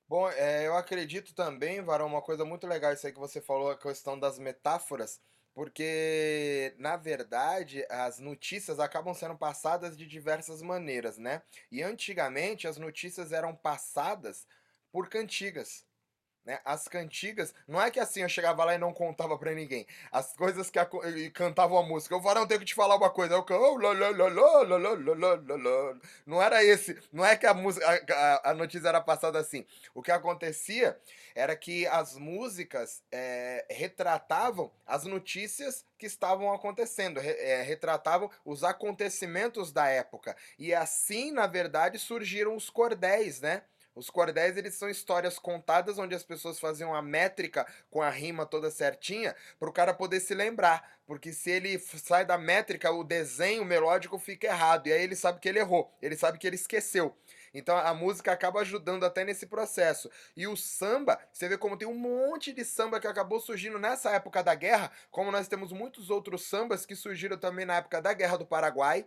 Bom, 0.09 0.27
é, 0.31 0.65
eu 0.65 0.75
acredito 0.75 1.35
também, 1.35 1.81
Varão, 1.83 2.07
uma 2.07 2.21
coisa 2.21 2.43
muito 2.43 2.65
legal 2.65 2.91
isso 2.93 3.05
aí 3.05 3.13
que 3.13 3.19
você 3.19 3.39
falou, 3.39 3.69
a 3.69 3.77
questão 3.77 4.19
das 4.19 4.39
metáforas, 4.39 5.21
porque, 5.53 6.73
na 6.79 6.97
verdade, 6.97 7.85
as 7.91 8.17
notícias 8.19 8.79
acabam 8.79 9.13
sendo 9.13 9.37
passadas 9.37 9.95
de 9.95 10.07
diversas 10.07 10.63
maneiras, 10.63 11.19
né? 11.19 11.43
E 11.71 11.83
antigamente 11.83 12.67
as 12.67 12.77
notícias 12.77 13.31
eram 13.31 13.55
passadas 13.55 14.47
por 14.91 15.09
cantigas. 15.09 15.85
Né? 16.45 16.59
As 16.65 16.87
cantigas, 16.87 17.53
não 17.67 17.81
é 17.81 17.91
que 17.91 17.99
assim 17.99 18.21
eu 18.21 18.29
chegava 18.29 18.63
lá 18.63 18.73
e 18.73 18.77
não 18.77 18.93
contava 18.93 19.37
para 19.37 19.53
ninguém. 19.53 19.85
As 20.11 20.33
coisas 20.33 20.69
que 20.69 20.79
e 21.15 21.29
cantavam 21.29 21.77
a 21.77 21.83
música. 21.83 22.15
Eu 22.15 22.21
varão 22.21 22.47
tenho 22.47 22.59
que 22.59 22.65
te 22.65 22.73
falar 22.73 22.95
uma 22.95 23.09
coisa. 23.09 23.35
Eu 23.35 23.45
não 26.25 26.41
era 26.41 26.63
esse, 26.63 26.97
não 27.11 27.25
é 27.25 27.35
que 27.35 27.45
a 27.45 27.53
música 27.53 27.85
a, 28.11 28.51
a, 28.51 28.53
notícia 28.53 28.87
era 28.87 29.01
passada 29.01 29.37
assim. 29.39 29.65
O 29.93 30.01
que 30.01 30.11
acontecia 30.11 30.97
era 31.35 31.55
que 31.55 31.85
as 31.87 32.15
músicas 32.15 33.03
é, 33.11 33.65
retratavam 33.69 34.71
as 34.85 35.05
notícias 35.05 35.85
que 35.97 36.05
estavam 36.05 36.51
acontecendo, 36.51 37.19
é, 37.19 37.61
retratavam 37.61 38.31
os 38.43 38.63
acontecimentos 38.63 39.71
da 39.71 39.87
época. 39.87 40.35
E 40.57 40.73
assim, 40.73 41.31
na 41.31 41.45
verdade, 41.45 41.99
surgiram 41.99 42.55
os 42.55 42.69
cordéis, 42.69 43.41
né? 43.41 43.63
Os 43.99 44.09
cordéis, 44.09 44.55
eles 44.55 44.75
são 44.75 44.89
histórias 44.89 45.37
contadas 45.37 45.99
onde 45.99 46.15
as 46.15 46.23
pessoas 46.23 46.57
faziam 46.57 46.95
a 46.95 47.01
métrica 47.01 47.67
com 47.91 48.01
a 48.01 48.09
rima 48.09 48.45
toda 48.45 48.71
certinha 48.71 49.35
para 49.59 49.69
o 49.69 49.73
cara 49.73 49.93
poder 49.93 50.21
se 50.21 50.33
lembrar. 50.33 50.97
Porque 51.05 51.33
se 51.33 51.51
ele 51.51 51.77
sai 51.77 52.23
da 52.23 52.37
métrica, 52.37 52.89
o 52.93 53.03
desenho 53.03 53.65
melódico 53.65 54.17
fica 54.17 54.47
errado. 54.47 54.87
E 54.87 54.93
aí 54.93 55.03
ele 55.03 55.17
sabe 55.17 55.41
que 55.41 55.49
ele 55.49 55.59
errou, 55.59 55.93
ele 56.01 56.15
sabe 56.15 56.37
que 56.37 56.47
ele 56.47 56.55
esqueceu. 56.55 57.13
Então 57.53 57.75
a 57.75 57.93
música 57.93 58.31
acaba 58.31 58.61
ajudando 58.61 59.03
até 59.03 59.25
nesse 59.25 59.45
processo. 59.45 60.09
E 60.33 60.47
o 60.47 60.55
samba, 60.55 61.19
você 61.33 61.49
vê 61.49 61.57
como 61.57 61.75
tem 61.75 61.87
um 61.87 61.93
monte 61.93 62.53
de 62.53 62.63
samba 62.63 63.01
que 63.01 63.07
acabou 63.07 63.41
surgindo 63.41 63.77
nessa 63.77 64.11
época 64.11 64.41
da 64.41 64.55
guerra, 64.55 64.93
como 65.11 65.29
nós 65.29 65.49
temos 65.49 65.73
muitos 65.73 66.09
outros 66.09 66.43
sambas 66.45 66.85
que 66.85 66.95
surgiram 66.95 67.37
também 67.37 67.65
na 67.65 67.75
época 67.75 68.01
da 68.01 68.13
Guerra 68.13 68.37
do 68.37 68.45
Paraguai. 68.45 69.05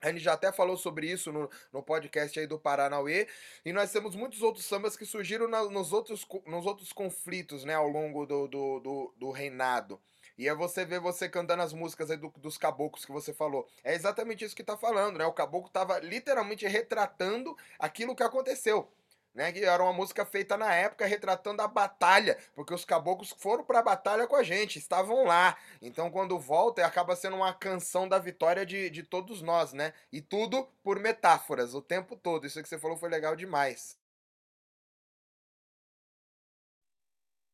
A 0.00 0.10
gente 0.10 0.20
já 0.20 0.32
até 0.32 0.50
falou 0.50 0.76
sobre 0.76 1.10
isso 1.10 1.30
no, 1.30 1.50
no 1.72 1.82
podcast 1.82 2.38
aí 2.38 2.46
do 2.46 2.58
Paranauê. 2.58 3.28
E 3.64 3.72
nós 3.72 3.92
temos 3.92 4.14
muitos 4.14 4.42
outros 4.42 4.64
sambas 4.64 4.96
que 4.96 5.04
surgiram 5.04 5.46
na, 5.46 5.64
nos, 5.64 5.92
outros, 5.92 6.26
nos 6.46 6.64
outros 6.66 6.92
conflitos, 6.92 7.64
né, 7.64 7.74
ao 7.74 7.88
longo 7.88 8.24
do, 8.24 8.48
do, 8.48 8.80
do, 8.80 9.14
do 9.16 9.30
reinado. 9.30 10.00
E 10.38 10.48
é 10.48 10.54
você 10.54 10.86
ver 10.86 11.00
você 11.00 11.28
cantando 11.28 11.62
as 11.62 11.74
músicas 11.74 12.10
aí 12.10 12.16
do, 12.16 12.32
dos 12.38 12.56
caboclos 12.56 13.04
que 13.04 13.12
você 13.12 13.34
falou. 13.34 13.68
É 13.84 13.94
exatamente 13.94 14.42
isso 14.42 14.56
que 14.56 14.64
tá 14.64 14.74
falando, 14.74 15.18
né? 15.18 15.26
O 15.26 15.34
caboclo 15.34 15.70
tava 15.70 15.98
literalmente 15.98 16.66
retratando 16.66 17.54
aquilo 17.78 18.16
que 18.16 18.22
aconteceu 18.22 18.90
né? 19.34 19.52
Que 19.52 19.64
era 19.64 19.82
uma 19.82 19.92
música 19.92 20.24
feita 20.24 20.56
na 20.56 20.74
época 20.74 21.06
retratando 21.06 21.62
a 21.62 21.68
batalha, 21.68 22.38
porque 22.54 22.74
os 22.74 22.84
caboclos 22.84 23.34
foram 23.38 23.64
para 23.64 23.78
a 23.80 23.82
batalha 23.82 24.26
com 24.26 24.36
a 24.36 24.42
gente, 24.42 24.78
estavam 24.78 25.24
lá. 25.24 25.56
Então, 25.80 26.10
quando 26.10 26.38
volta, 26.38 26.84
acaba 26.84 27.16
sendo 27.16 27.36
uma 27.36 27.52
canção 27.52 28.08
da 28.08 28.18
vitória 28.18 28.66
de, 28.66 28.90
de 28.90 29.02
todos 29.02 29.42
nós, 29.42 29.72
né? 29.72 29.92
E 30.12 30.20
tudo 30.20 30.68
por 30.82 30.98
metáforas, 30.98 31.74
o 31.74 31.82
tempo 31.82 32.16
todo. 32.16 32.46
Isso 32.46 32.62
que 32.62 32.68
você 32.68 32.78
falou 32.78 32.96
foi 32.96 33.08
legal 33.08 33.36
demais. 33.36 33.98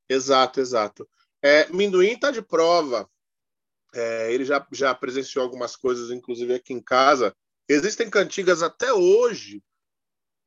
Exato, 0.08 0.60
exato. 0.60 1.08
É, 1.42 1.68
Minduim 1.68 2.18
tá 2.18 2.30
de 2.30 2.40
prova. 2.40 3.10
É, 3.94 4.32
ele 4.32 4.44
já, 4.44 4.64
já 4.72 4.94
presenciou 4.94 5.44
algumas 5.44 5.74
coisas, 5.74 6.10
inclusive 6.10 6.54
aqui 6.54 6.72
em 6.72 6.80
casa. 6.80 7.34
Existem 7.68 8.08
cantigas 8.08 8.62
até 8.62 8.92
hoje 8.92 9.62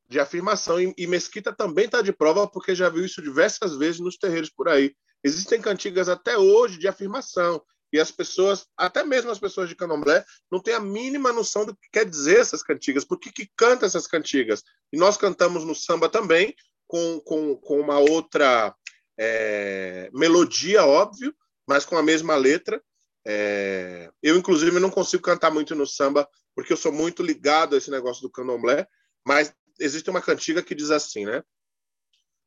de 0.09 0.19
afirmação. 0.19 0.81
E, 0.81 0.93
e 0.97 1.07
Mesquita 1.07 1.53
também 1.53 1.85
está 1.85 2.01
de 2.01 2.11
prova, 2.11 2.47
porque 2.47 2.73
já 2.73 2.89
viu 2.89 3.05
isso 3.05 3.21
diversas 3.21 3.77
vezes 3.77 3.99
nos 3.99 4.17
terreiros 4.17 4.49
por 4.49 4.67
aí. 4.67 4.93
Existem 5.23 5.61
cantigas 5.61 6.09
até 6.09 6.37
hoje 6.37 6.79
de 6.79 6.87
afirmação. 6.87 7.61
E 7.91 7.99
as 7.99 8.11
pessoas, 8.11 8.67
até 8.77 9.03
mesmo 9.03 9.31
as 9.31 9.39
pessoas 9.39 9.67
de 9.67 9.75
candomblé, 9.75 10.23
não 10.51 10.59
têm 10.59 10.75
a 10.75 10.79
mínima 10.79 11.33
noção 11.33 11.65
do 11.65 11.75
que 11.75 11.89
quer 11.91 12.05
dizer 12.05 12.39
essas 12.39 12.61
cantigas, 12.61 13.03
por 13.03 13.19
que, 13.19 13.49
canta 13.55 13.85
essas 13.85 14.05
cantigas. 14.05 14.63
E 14.93 14.97
nós 14.97 15.17
cantamos 15.17 15.63
no 15.63 15.73
samba 15.73 16.07
também, 16.07 16.53
com, 16.87 17.19
com, 17.21 17.55
com 17.55 17.79
uma 17.79 17.97
outra 17.97 18.75
é, 19.19 20.09
melodia, 20.13 20.85
óbvio, 20.85 21.33
mas 21.67 21.85
com 21.85 21.97
a 21.97 22.03
mesma 22.03 22.35
letra. 22.35 22.81
É, 23.27 24.09
eu, 24.21 24.37
inclusive, 24.37 24.79
não 24.79 24.89
consigo 24.89 25.23
cantar 25.23 25.51
muito 25.51 25.75
no 25.75 25.85
samba, 25.85 26.27
porque 26.55 26.73
eu 26.73 26.77
sou 26.77 26.91
muito 26.91 27.23
ligado 27.23 27.73
a 27.73 27.77
esse 27.77 27.91
negócio 27.91 28.21
do 28.21 28.31
candomblé, 28.31 28.87
mas 29.25 29.53
existe 29.79 30.09
uma 30.09 30.21
cantiga 30.21 30.61
que 30.61 30.75
diz 30.75 30.91
assim, 30.91 31.25
né? 31.25 31.43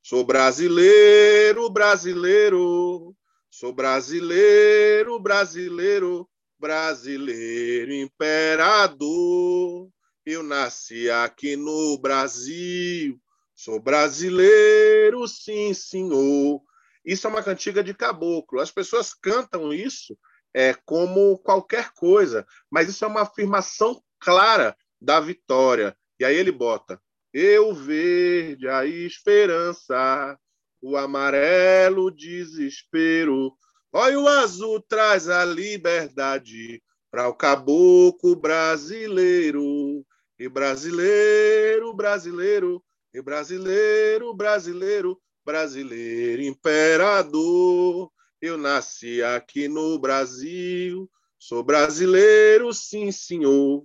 Sou 0.03 0.25
brasileiro, 0.25 1.71
brasileiro, 1.71 3.15
sou 3.51 3.73
brasileiro, 3.73 5.19
brasileiro, 5.21 6.29
brasileiro 6.59 7.93
imperador. 7.93 9.89
Eu 10.25 10.43
nasci 10.43 11.11
aqui 11.11 11.57
no 11.57 11.99
Brasil, 11.99 13.21
sou 13.55 13.81
brasileiro, 13.81 15.27
sim, 15.27 15.73
senhor. 15.75 16.61
Isso 17.05 17.27
é 17.27 17.31
uma 17.31 17.43
cantiga 17.43 17.83
de 17.83 17.95
caboclo. 17.95 18.61
As 18.61 18.71
pessoas 18.71 19.13
cantam 19.13 19.73
isso 19.73 20.17
é, 20.55 20.75
como 20.85 21.39
qualquer 21.39 21.93
coisa, 21.93 22.47
mas 22.71 22.89
isso 22.89 23.05
é 23.05 23.09
uma 23.09 23.23
afirmação 23.23 24.03
clara 24.21 24.77
da 25.01 25.19
vitória. 25.19 25.97
E 26.19 26.25
aí 26.25 26.37
ele 26.37 26.53
bota: 26.53 27.01
eu 27.33 27.75
verde 27.75 28.69
a 28.69 28.85
esperança, 28.85 30.39
o 30.81 30.97
amarelo 30.97 32.11
desespero. 32.11 33.53
Olha, 33.93 34.19
o 34.19 34.29
azul 34.29 34.81
traz 34.81 35.29
a 35.29 35.45
liberdade 35.45 36.83
para 37.11 37.29
o 37.29 37.35
caboclo 37.35 38.35
brasileiro. 38.35 40.05
E 40.39 40.49
brasileiro, 40.49 41.95
brasileiro, 41.95 42.83
e 43.15 43.23
brasileiro, 43.23 44.35
brasileiro, 44.35 45.21
brasileiro 45.45 46.43
imperador. 46.43 48.11
Eu 48.41 48.59
nasci 48.59 49.23
aqui 49.23 49.69
no 49.69 49.99
Brasil, 49.99 51.09
sou 51.39 51.63
brasileiro, 51.63 52.73
sim, 52.73 53.13
senhor. 53.13 53.85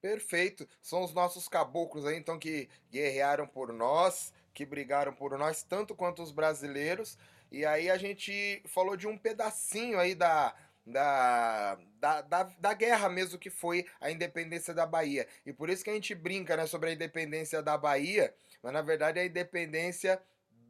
Perfeito. 0.00 0.66
São 0.80 1.02
os 1.02 1.12
nossos 1.12 1.48
caboclos 1.48 2.06
aí, 2.06 2.16
então, 2.16 2.38
que 2.38 2.68
guerrearam 2.90 3.46
por 3.46 3.72
nós, 3.72 4.32
que 4.54 4.64
brigaram 4.64 5.12
por 5.12 5.36
nós, 5.38 5.62
tanto 5.62 5.94
quanto 5.94 6.22
os 6.22 6.30
brasileiros. 6.30 7.18
E 7.50 7.66
aí 7.66 7.90
a 7.90 7.98
gente 7.98 8.62
falou 8.66 8.96
de 8.96 9.06
um 9.06 9.18
pedacinho 9.18 9.98
aí 9.98 10.14
da, 10.14 10.54
da, 10.86 11.78
da, 11.98 12.20
da, 12.22 12.42
da, 12.44 12.74
guerra 12.74 13.08
mesmo 13.08 13.38
que 13.38 13.50
foi 13.50 13.86
a 14.00 14.10
independência 14.10 14.72
da 14.72 14.86
Bahia. 14.86 15.26
E 15.44 15.52
por 15.52 15.68
isso 15.68 15.84
que 15.84 15.90
a 15.90 15.94
gente 15.94 16.14
brinca 16.14 16.56
né, 16.56 16.66
sobre 16.66 16.90
a 16.90 16.92
independência 16.92 17.62
da 17.62 17.76
Bahia, 17.76 18.34
mas 18.62 18.72
na 18.72 18.82
verdade 18.82 19.18
é 19.18 19.22
a 19.22 19.26
independência 19.26 20.20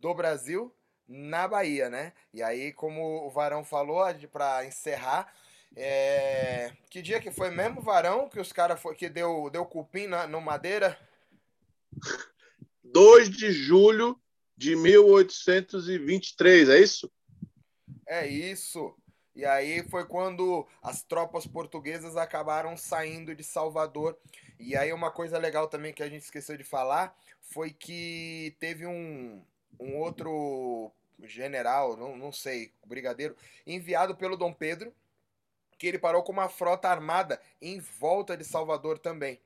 do 0.01 0.15
Brasil 0.15 0.75
na 1.07 1.47
Bahia, 1.49 1.91
né? 1.91 2.13
E 2.33 2.43
aí, 2.43 2.73
como 2.73 3.27
o 3.27 3.31
Varão 3.31 3.65
falou, 3.65 4.03
para 4.31 4.65
encerrar, 4.65 5.33
é... 5.77 6.73
Que 6.91 7.01
dia 7.01 7.21
que 7.21 7.31
foi 7.31 7.51
mesmo, 7.51 7.81
Varão, 7.81 8.29
que 8.29 8.41
os 8.41 8.53
caras 8.53 8.81
que 8.97 9.09
deu, 9.09 9.49
deu 9.51 9.65
cupim 9.65 10.07
na, 10.07 10.27
no 10.27 10.41
Madeira? 10.41 10.99
2 12.83 13.31
de 13.31 13.53
julho 13.53 14.21
de 14.57 14.75
1823, 14.77 16.69
é 16.69 16.79
isso? 16.81 17.11
É 18.07 18.27
isso. 18.27 18.95
E 19.35 19.45
aí 19.45 19.83
foi 19.89 20.05
quando 20.05 20.67
as 20.83 21.03
tropas 21.03 21.47
portuguesas 21.47 22.17
acabaram 22.17 22.77
saindo 22.77 23.35
de 23.35 23.45
Salvador. 23.45 24.19
E 24.59 24.77
aí 24.77 24.93
uma 24.93 25.11
coisa 25.11 25.39
legal 25.39 25.69
também 25.69 25.95
que 25.95 26.03
a 26.03 26.09
gente 26.09 26.25
esqueceu 26.25 26.57
de 26.57 26.65
falar 26.65 27.17
foi 27.41 27.71
que 27.71 28.57
teve 28.59 28.85
um, 28.87 29.43
um 29.79 29.97
outro 29.97 30.93
general, 31.23 31.97
não, 31.97 32.17
não 32.17 32.33
sei, 32.33 32.73
brigadeiro, 32.85 33.37
enviado 33.67 34.17
pelo 34.17 34.37
Dom 34.37 34.53
Pedro 34.53 34.93
que 35.81 35.87
ele 35.87 35.99
parou 35.99 36.23
com 36.23 36.31
uma 36.31 36.51
frota 36.51 36.91
armada 36.91 37.41
em 37.59 37.81
volta 37.81 38.37
de 38.37 38.45
Salvador 38.45 38.99
também. 38.99 39.41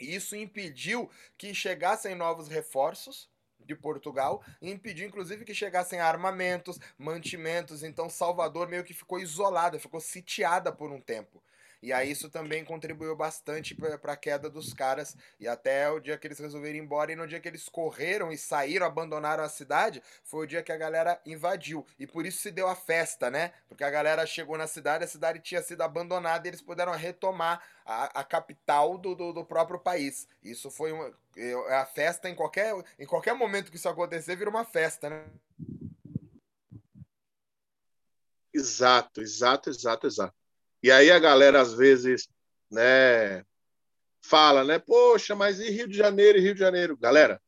Isso 0.00 0.34
impediu 0.34 1.08
que 1.38 1.54
chegassem 1.54 2.16
novos 2.16 2.48
reforços 2.48 3.30
de 3.60 3.76
Portugal 3.76 4.42
e 4.60 4.68
impediu 4.68 5.06
inclusive 5.06 5.44
que 5.44 5.54
chegassem 5.54 6.00
armamentos, 6.00 6.80
mantimentos. 6.98 7.84
Então 7.84 8.10
Salvador 8.10 8.66
meio 8.68 8.82
que 8.82 8.92
ficou 8.92 9.20
isolada, 9.20 9.78
ficou 9.78 10.00
sitiada 10.00 10.72
por 10.72 10.90
um 10.90 11.00
tempo. 11.00 11.40
E 11.84 11.92
aí 11.92 12.10
isso 12.10 12.30
também 12.30 12.64
contribuiu 12.64 13.14
bastante 13.14 13.74
para 13.74 14.14
a 14.14 14.16
queda 14.16 14.48
dos 14.48 14.72
caras. 14.72 15.14
E 15.38 15.46
até 15.46 15.90
o 15.90 16.00
dia 16.00 16.16
que 16.16 16.26
eles 16.26 16.38
resolveram 16.38 16.76
ir 16.76 16.80
embora, 16.80 17.12
e 17.12 17.14
no 17.14 17.26
dia 17.26 17.38
que 17.38 17.46
eles 17.46 17.68
correram 17.68 18.32
e 18.32 18.38
saíram, 18.38 18.86
abandonaram 18.86 19.44
a 19.44 19.50
cidade, 19.50 20.02
foi 20.22 20.46
o 20.46 20.48
dia 20.48 20.62
que 20.62 20.72
a 20.72 20.78
galera 20.78 21.20
invadiu. 21.26 21.86
E 21.98 22.06
por 22.06 22.24
isso 22.24 22.38
se 22.38 22.50
deu 22.50 22.68
a 22.68 22.74
festa, 22.74 23.30
né? 23.30 23.52
Porque 23.68 23.84
a 23.84 23.90
galera 23.90 24.24
chegou 24.24 24.56
na 24.56 24.66
cidade, 24.66 25.04
a 25.04 25.06
cidade 25.06 25.40
tinha 25.40 25.60
sido 25.60 25.82
abandonada 25.82 26.48
e 26.48 26.50
eles 26.50 26.62
puderam 26.62 26.92
retomar 26.92 27.62
a, 27.84 28.20
a 28.20 28.24
capital 28.24 28.96
do, 28.96 29.14
do, 29.14 29.34
do, 29.34 29.44
próprio 29.44 29.78
país. 29.78 30.26
Isso 30.42 30.70
foi 30.70 30.90
uma. 30.90 31.12
A 31.68 31.84
festa 31.84 32.30
em 32.30 32.34
qualquer, 32.34 32.74
em 32.98 33.04
qualquer 33.04 33.34
momento 33.34 33.70
que 33.70 33.76
isso 33.76 33.90
acontecer, 33.90 34.36
vira 34.36 34.48
uma 34.48 34.64
festa, 34.64 35.10
né? 35.10 35.26
Exato, 38.54 39.20
exato, 39.20 39.68
exato, 39.68 40.06
exato. 40.06 40.43
E 40.84 40.90
aí 40.90 41.10
a 41.10 41.18
galera 41.18 41.62
às 41.62 41.72
vezes, 41.72 42.28
né, 42.70 43.42
fala, 44.22 44.62
né, 44.64 44.78
poxa, 44.78 45.34
mas 45.34 45.58
e 45.58 45.70
Rio 45.70 45.88
de 45.88 45.96
Janeiro, 45.96 46.36
e 46.36 46.42
Rio 46.42 46.52
de 46.52 46.60
Janeiro? 46.60 46.94
Galera, 46.94 47.40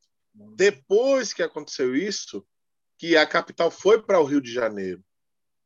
depois 0.55 1.33
que 1.33 1.43
aconteceu 1.43 1.95
isso, 1.95 2.43
que 2.97 3.15
a 3.15 3.27
capital 3.27 3.69
foi 3.69 4.01
para 4.01 4.19
o 4.19 4.23
Rio 4.23 4.41
de 4.41 4.51
Janeiro. 4.51 5.03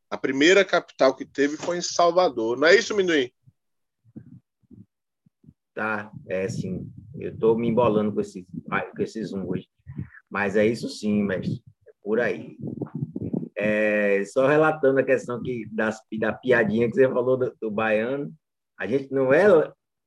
A 0.09 0.17
primeira 0.17 0.65
capital 0.65 1.15
que 1.15 1.23
teve 1.23 1.55
foi 1.55 1.77
em 1.77 1.81
Salvador. 1.81 2.57
Não 2.57 2.67
é 2.67 2.75
isso, 2.75 2.93
Minuim? 2.93 3.31
Tá, 5.73 6.11
é 6.27 6.49
sim. 6.49 6.91
Eu 7.17 7.31
estou 7.31 7.57
me 7.57 7.69
embolando 7.69 8.11
com 8.11 8.19
esse, 8.19 8.45
com 8.67 9.01
esse 9.01 9.23
zoom 9.23 9.47
hoje. 9.47 9.69
Mas 10.29 10.57
é 10.57 10.65
isso 10.65 10.89
sim, 10.89 11.23
mestre. 11.23 11.63
É 11.87 11.91
por 12.03 12.19
aí. 12.19 12.57
É, 13.61 14.25
só 14.25 14.47
relatando 14.47 14.99
a 14.99 15.03
questão 15.03 15.41
que, 15.41 15.67
das, 15.71 15.99
da 16.19 16.33
piadinha 16.33 16.87
que 16.87 16.95
você 16.95 17.07
falou 17.07 17.37
do, 17.37 17.55
do 17.61 17.69
baiano, 17.69 18.33
a 18.77 18.87
gente 18.87 19.11
não 19.11 19.31
é 19.31 19.45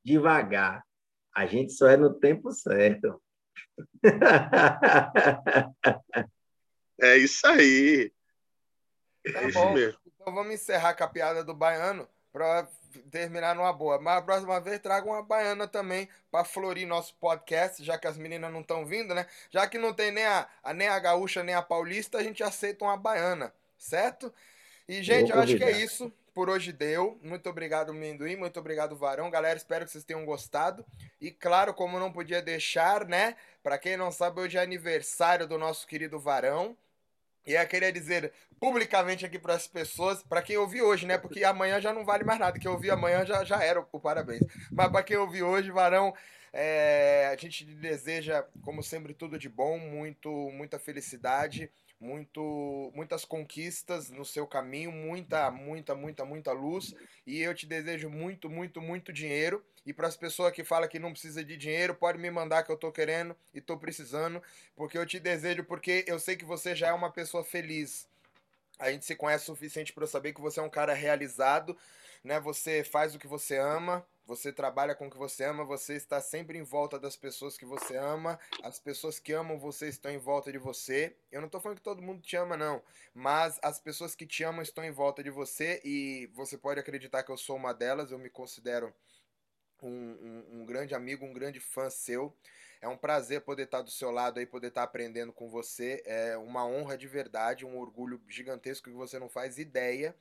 devagar, 0.04 0.82
a 1.34 1.46
gente 1.46 1.72
só 1.72 1.88
é 1.88 1.96
no 1.96 2.12
tempo 2.12 2.50
certo. 2.50 3.22
É 7.00 7.16
isso 7.16 7.44
aí. 7.46 8.12
Tá 9.32 9.42
é 9.42 9.50
bom. 9.50 9.74
Mesmo. 9.74 9.98
Então 10.06 10.32
vamos 10.32 10.54
encerrar 10.54 10.94
com 10.94 11.04
a 11.04 11.08
piada 11.08 11.42
do 11.42 11.52
baiano 11.52 12.08
para 12.32 12.68
terminar 13.10 13.54
numa 13.54 13.72
boa. 13.72 13.98
Mas 14.00 14.18
a 14.18 14.22
próxima 14.22 14.60
vez 14.60 14.78
traga 14.78 15.06
uma 15.06 15.22
baiana 15.22 15.66
também 15.66 16.08
para 16.30 16.44
florir 16.44 16.86
nosso 16.86 17.14
podcast, 17.14 17.82
já 17.84 17.98
que 17.98 18.06
as 18.06 18.16
meninas 18.16 18.52
não 18.52 18.60
estão 18.60 18.84
vindo, 18.84 19.14
né? 19.14 19.26
Já 19.50 19.66
que 19.66 19.78
não 19.78 19.92
tem 19.92 20.10
nem 20.10 20.24
a, 20.24 20.48
a, 20.62 20.72
nem 20.72 20.88
a 20.88 20.98
gaúcha 20.98 21.42
nem 21.42 21.54
a 21.54 21.62
paulista, 21.62 22.18
a 22.18 22.22
gente 22.22 22.42
aceita 22.42 22.84
uma 22.84 22.96
baiana, 22.96 23.52
certo? 23.78 24.32
E, 24.88 25.02
gente, 25.02 25.30
eu 25.32 25.40
acho 25.40 25.56
que 25.56 25.64
é 25.64 25.70
isso. 25.70 26.12
Por 26.34 26.50
hoje 26.50 26.72
deu. 26.72 27.18
Muito 27.22 27.48
obrigado, 27.48 27.94
Mendoim. 27.94 28.34
Muito 28.34 28.58
obrigado, 28.58 28.96
Varão. 28.96 29.30
Galera, 29.30 29.56
espero 29.56 29.84
que 29.84 29.92
vocês 29.92 30.02
tenham 30.02 30.24
gostado. 30.24 30.84
E 31.20 31.30
claro, 31.30 31.72
como 31.72 31.98
não 31.98 32.12
podia 32.12 32.42
deixar, 32.42 33.06
né? 33.06 33.36
Para 33.62 33.78
quem 33.78 33.96
não 33.96 34.10
sabe, 34.10 34.40
hoje 34.40 34.58
é 34.58 34.60
aniversário 34.60 35.46
do 35.46 35.56
nosso 35.56 35.86
querido 35.86 36.18
Varão. 36.18 36.76
E 37.46 37.54
eu 37.54 37.66
queria 37.66 37.92
dizer 37.92 38.32
publicamente 38.58 39.26
aqui 39.26 39.38
para 39.38 39.54
as 39.54 39.66
pessoas, 39.66 40.22
para 40.22 40.42
quem 40.42 40.56
ouviu 40.56 40.86
hoje, 40.86 41.06
né? 41.06 41.18
Porque 41.18 41.44
amanhã 41.44 41.80
já 41.80 41.92
não 41.92 42.04
vale 42.04 42.24
mais 42.24 42.38
nada. 42.38 42.58
Que 42.58 42.66
eu 42.66 42.72
ouvi 42.72 42.90
amanhã 42.90 43.24
já, 43.24 43.44
já 43.44 43.62
era 43.62 43.80
o, 43.80 44.00
parabéns. 44.00 44.42
Mas 44.72 44.90
para 44.90 45.02
quem 45.02 45.16
ouviu 45.16 45.46
hoje, 45.46 45.70
Varão, 45.70 46.14
é, 46.52 47.30
a 47.32 47.36
gente 47.36 47.64
deseja, 47.64 48.44
como 48.62 48.82
sempre, 48.82 49.12
tudo 49.12 49.38
de 49.38 49.48
bom, 49.48 49.78
muito, 49.78 50.30
muita 50.52 50.78
felicidade 50.78 51.70
muito, 52.04 52.92
muitas 52.94 53.24
conquistas 53.24 54.10
no 54.10 54.24
seu 54.24 54.46
caminho, 54.46 54.92
muita, 54.92 55.50
muita, 55.50 55.94
muita, 55.94 56.24
muita 56.24 56.52
luz. 56.52 56.94
E 57.26 57.40
eu 57.40 57.54
te 57.54 57.66
desejo 57.66 58.10
muito, 58.10 58.50
muito, 58.50 58.80
muito 58.80 59.10
dinheiro. 59.10 59.64
E 59.86 59.92
para 59.92 60.06
as 60.06 60.16
pessoas 60.16 60.52
que 60.52 60.62
falam 60.62 60.88
que 60.88 60.98
não 60.98 61.12
precisa 61.12 61.42
de 61.42 61.56
dinheiro, 61.56 61.94
pode 61.94 62.18
me 62.18 62.30
mandar 62.30 62.62
que 62.62 62.70
eu 62.70 62.76
tô 62.76 62.92
querendo 62.92 63.34
e 63.54 63.60
tô 63.60 63.78
precisando, 63.78 64.42
porque 64.76 64.98
eu 64.98 65.06
te 65.06 65.18
desejo, 65.18 65.64
porque 65.64 66.04
eu 66.06 66.18
sei 66.18 66.36
que 66.36 66.44
você 66.44 66.76
já 66.76 66.88
é 66.88 66.92
uma 66.92 67.10
pessoa 67.10 67.42
feliz. 67.42 68.06
A 68.78 68.90
gente 68.90 69.04
se 69.04 69.14
conhece 69.14 69.44
o 69.44 69.54
suficiente 69.54 69.92
para 69.92 70.04
eu 70.04 70.08
saber 70.08 70.32
que 70.32 70.40
você 70.40 70.60
é 70.60 70.62
um 70.62 70.70
cara 70.70 70.92
realizado, 70.92 71.76
né? 72.22 72.40
Você 72.40 72.82
faz 72.82 73.14
o 73.14 73.18
que 73.18 73.26
você 73.26 73.56
ama, 73.56 74.04
você 74.26 74.52
trabalha 74.52 74.94
com 74.94 75.06
o 75.06 75.10
que 75.10 75.18
você 75.18 75.44
ama, 75.44 75.64
você 75.64 75.94
está 75.94 76.20
sempre 76.20 76.58
em 76.58 76.62
volta 76.62 76.98
das 76.98 77.16
pessoas 77.16 77.56
que 77.56 77.64
você 77.64 77.96
ama, 77.96 78.38
as 78.62 78.78
pessoas 78.78 79.18
que 79.18 79.32
amam 79.32 79.58
você 79.58 79.88
estão 79.88 80.10
em 80.10 80.18
volta 80.18 80.50
de 80.50 80.58
você. 80.58 81.14
Eu 81.30 81.40
não 81.40 81.46
estou 81.46 81.60
falando 81.60 81.78
que 81.78 81.84
todo 81.84 82.02
mundo 82.02 82.22
te 82.22 82.36
ama, 82.36 82.56
não, 82.56 82.82
mas 83.14 83.58
as 83.62 83.78
pessoas 83.78 84.14
que 84.14 84.26
te 84.26 84.42
amam 84.42 84.62
estão 84.62 84.82
em 84.82 84.90
volta 84.90 85.22
de 85.22 85.30
você 85.30 85.80
e 85.84 86.28
você 86.34 86.56
pode 86.56 86.80
acreditar 86.80 87.22
que 87.22 87.30
eu 87.30 87.36
sou 87.36 87.56
uma 87.56 87.72
delas, 87.72 88.10
eu 88.10 88.18
me 88.18 88.30
considero 88.30 88.92
um, 89.82 89.88
um, 89.88 90.60
um 90.60 90.64
grande 90.64 90.94
amigo, 90.94 91.24
um 91.24 91.32
grande 91.32 91.60
fã 91.60 91.90
seu. 91.90 92.34
É 92.84 92.88
um 92.88 92.98
prazer 92.98 93.40
poder 93.40 93.62
estar 93.62 93.80
do 93.80 93.90
seu 93.90 94.10
lado 94.10 94.38
aí, 94.38 94.44
poder 94.44 94.66
estar 94.66 94.82
aprendendo 94.82 95.32
com 95.32 95.48
você. 95.48 96.02
É 96.04 96.36
uma 96.36 96.66
honra 96.66 96.98
de 96.98 97.08
verdade, 97.08 97.64
um 97.64 97.78
orgulho 97.78 98.20
gigantesco 98.28 98.90
que 98.90 98.94
você 98.94 99.18
não 99.18 99.26
faz 99.26 99.56
ideia. 99.56 100.14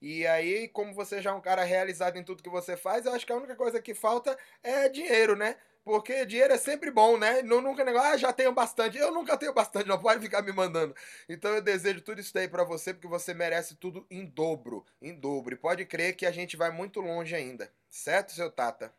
E 0.00 0.26
aí, 0.26 0.66
como 0.68 0.94
você 0.94 1.20
já 1.20 1.28
é 1.28 1.34
um 1.34 1.42
cara 1.42 1.62
realizado 1.62 2.16
em 2.16 2.24
tudo 2.24 2.42
que 2.42 2.48
você 2.48 2.74
faz, 2.74 3.04
eu 3.04 3.12
acho 3.12 3.26
que 3.26 3.32
a 3.32 3.36
única 3.36 3.54
coisa 3.54 3.82
que 3.82 3.92
falta 3.92 4.34
é 4.62 4.88
dinheiro, 4.88 5.36
né? 5.36 5.58
Porque 5.84 6.24
dinheiro 6.24 6.54
é 6.54 6.56
sempre 6.56 6.90
bom, 6.90 7.18
né? 7.18 7.42
Não, 7.42 7.60
nunca 7.60 7.84
negócio, 7.84 8.08
ah, 8.08 8.16
já 8.16 8.32
tenho 8.32 8.52
bastante. 8.52 8.96
Eu 8.96 9.12
nunca 9.12 9.36
tenho 9.36 9.52
bastante, 9.52 9.86
não 9.86 10.00
pode 10.00 10.22
ficar 10.22 10.40
me 10.40 10.52
mandando. 10.52 10.96
Então 11.28 11.52
eu 11.54 11.60
desejo 11.60 12.00
tudo 12.00 12.18
isso 12.22 12.36
aí 12.38 12.48
para 12.48 12.64
você, 12.64 12.94
porque 12.94 13.06
você 13.06 13.34
merece 13.34 13.74
tudo 13.76 14.06
em 14.10 14.24
dobro, 14.24 14.86
em 15.02 15.14
dobro. 15.14 15.54
E 15.54 15.58
pode 15.58 15.84
crer 15.84 16.16
que 16.16 16.24
a 16.24 16.32
gente 16.32 16.56
vai 16.56 16.70
muito 16.70 16.98
longe 17.02 17.34
ainda. 17.34 17.70
Certo, 17.90 18.32
seu 18.32 18.50
Tata? 18.50 18.90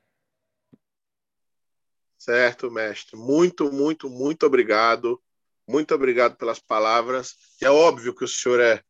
Certo, 2.17 2.71
mestre. 2.71 3.15
Muito, 3.15 3.71
muito, 3.71 4.09
muito 4.09 4.45
obrigado. 4.45 5.21
Muito 5.67 5.93
obrigado 5.93 6.35
pelas 6.37 6.59
palavras. 6.59 7.35
E 7.61 7.65
é 7.65 7.69
óbvio 7.69 8.15
que 8.15 8.23
o 8.23 8.27
senhor 8.27 8.59
é 8.59 8.81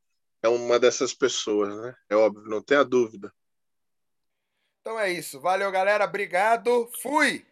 é 0.42 0.48
uma 0.48 0.80
dessas 0.80 1.14
pessoas, 1.14 1.76
né? 1.76 1.96
É 2.10 2.16
óbvio, 2.16 2.44
não 2.50 2.62
tenha 2.62 2.84
dúvida. 2.84 3.34
Então 4.82 5.00
é 5.00 5.12
isso. 5.12 5.40
Valeu, 5.42 5.72
galera. 5.72 6.06
Obrigado. 6.06 6.90
Fui! 7.02 7.46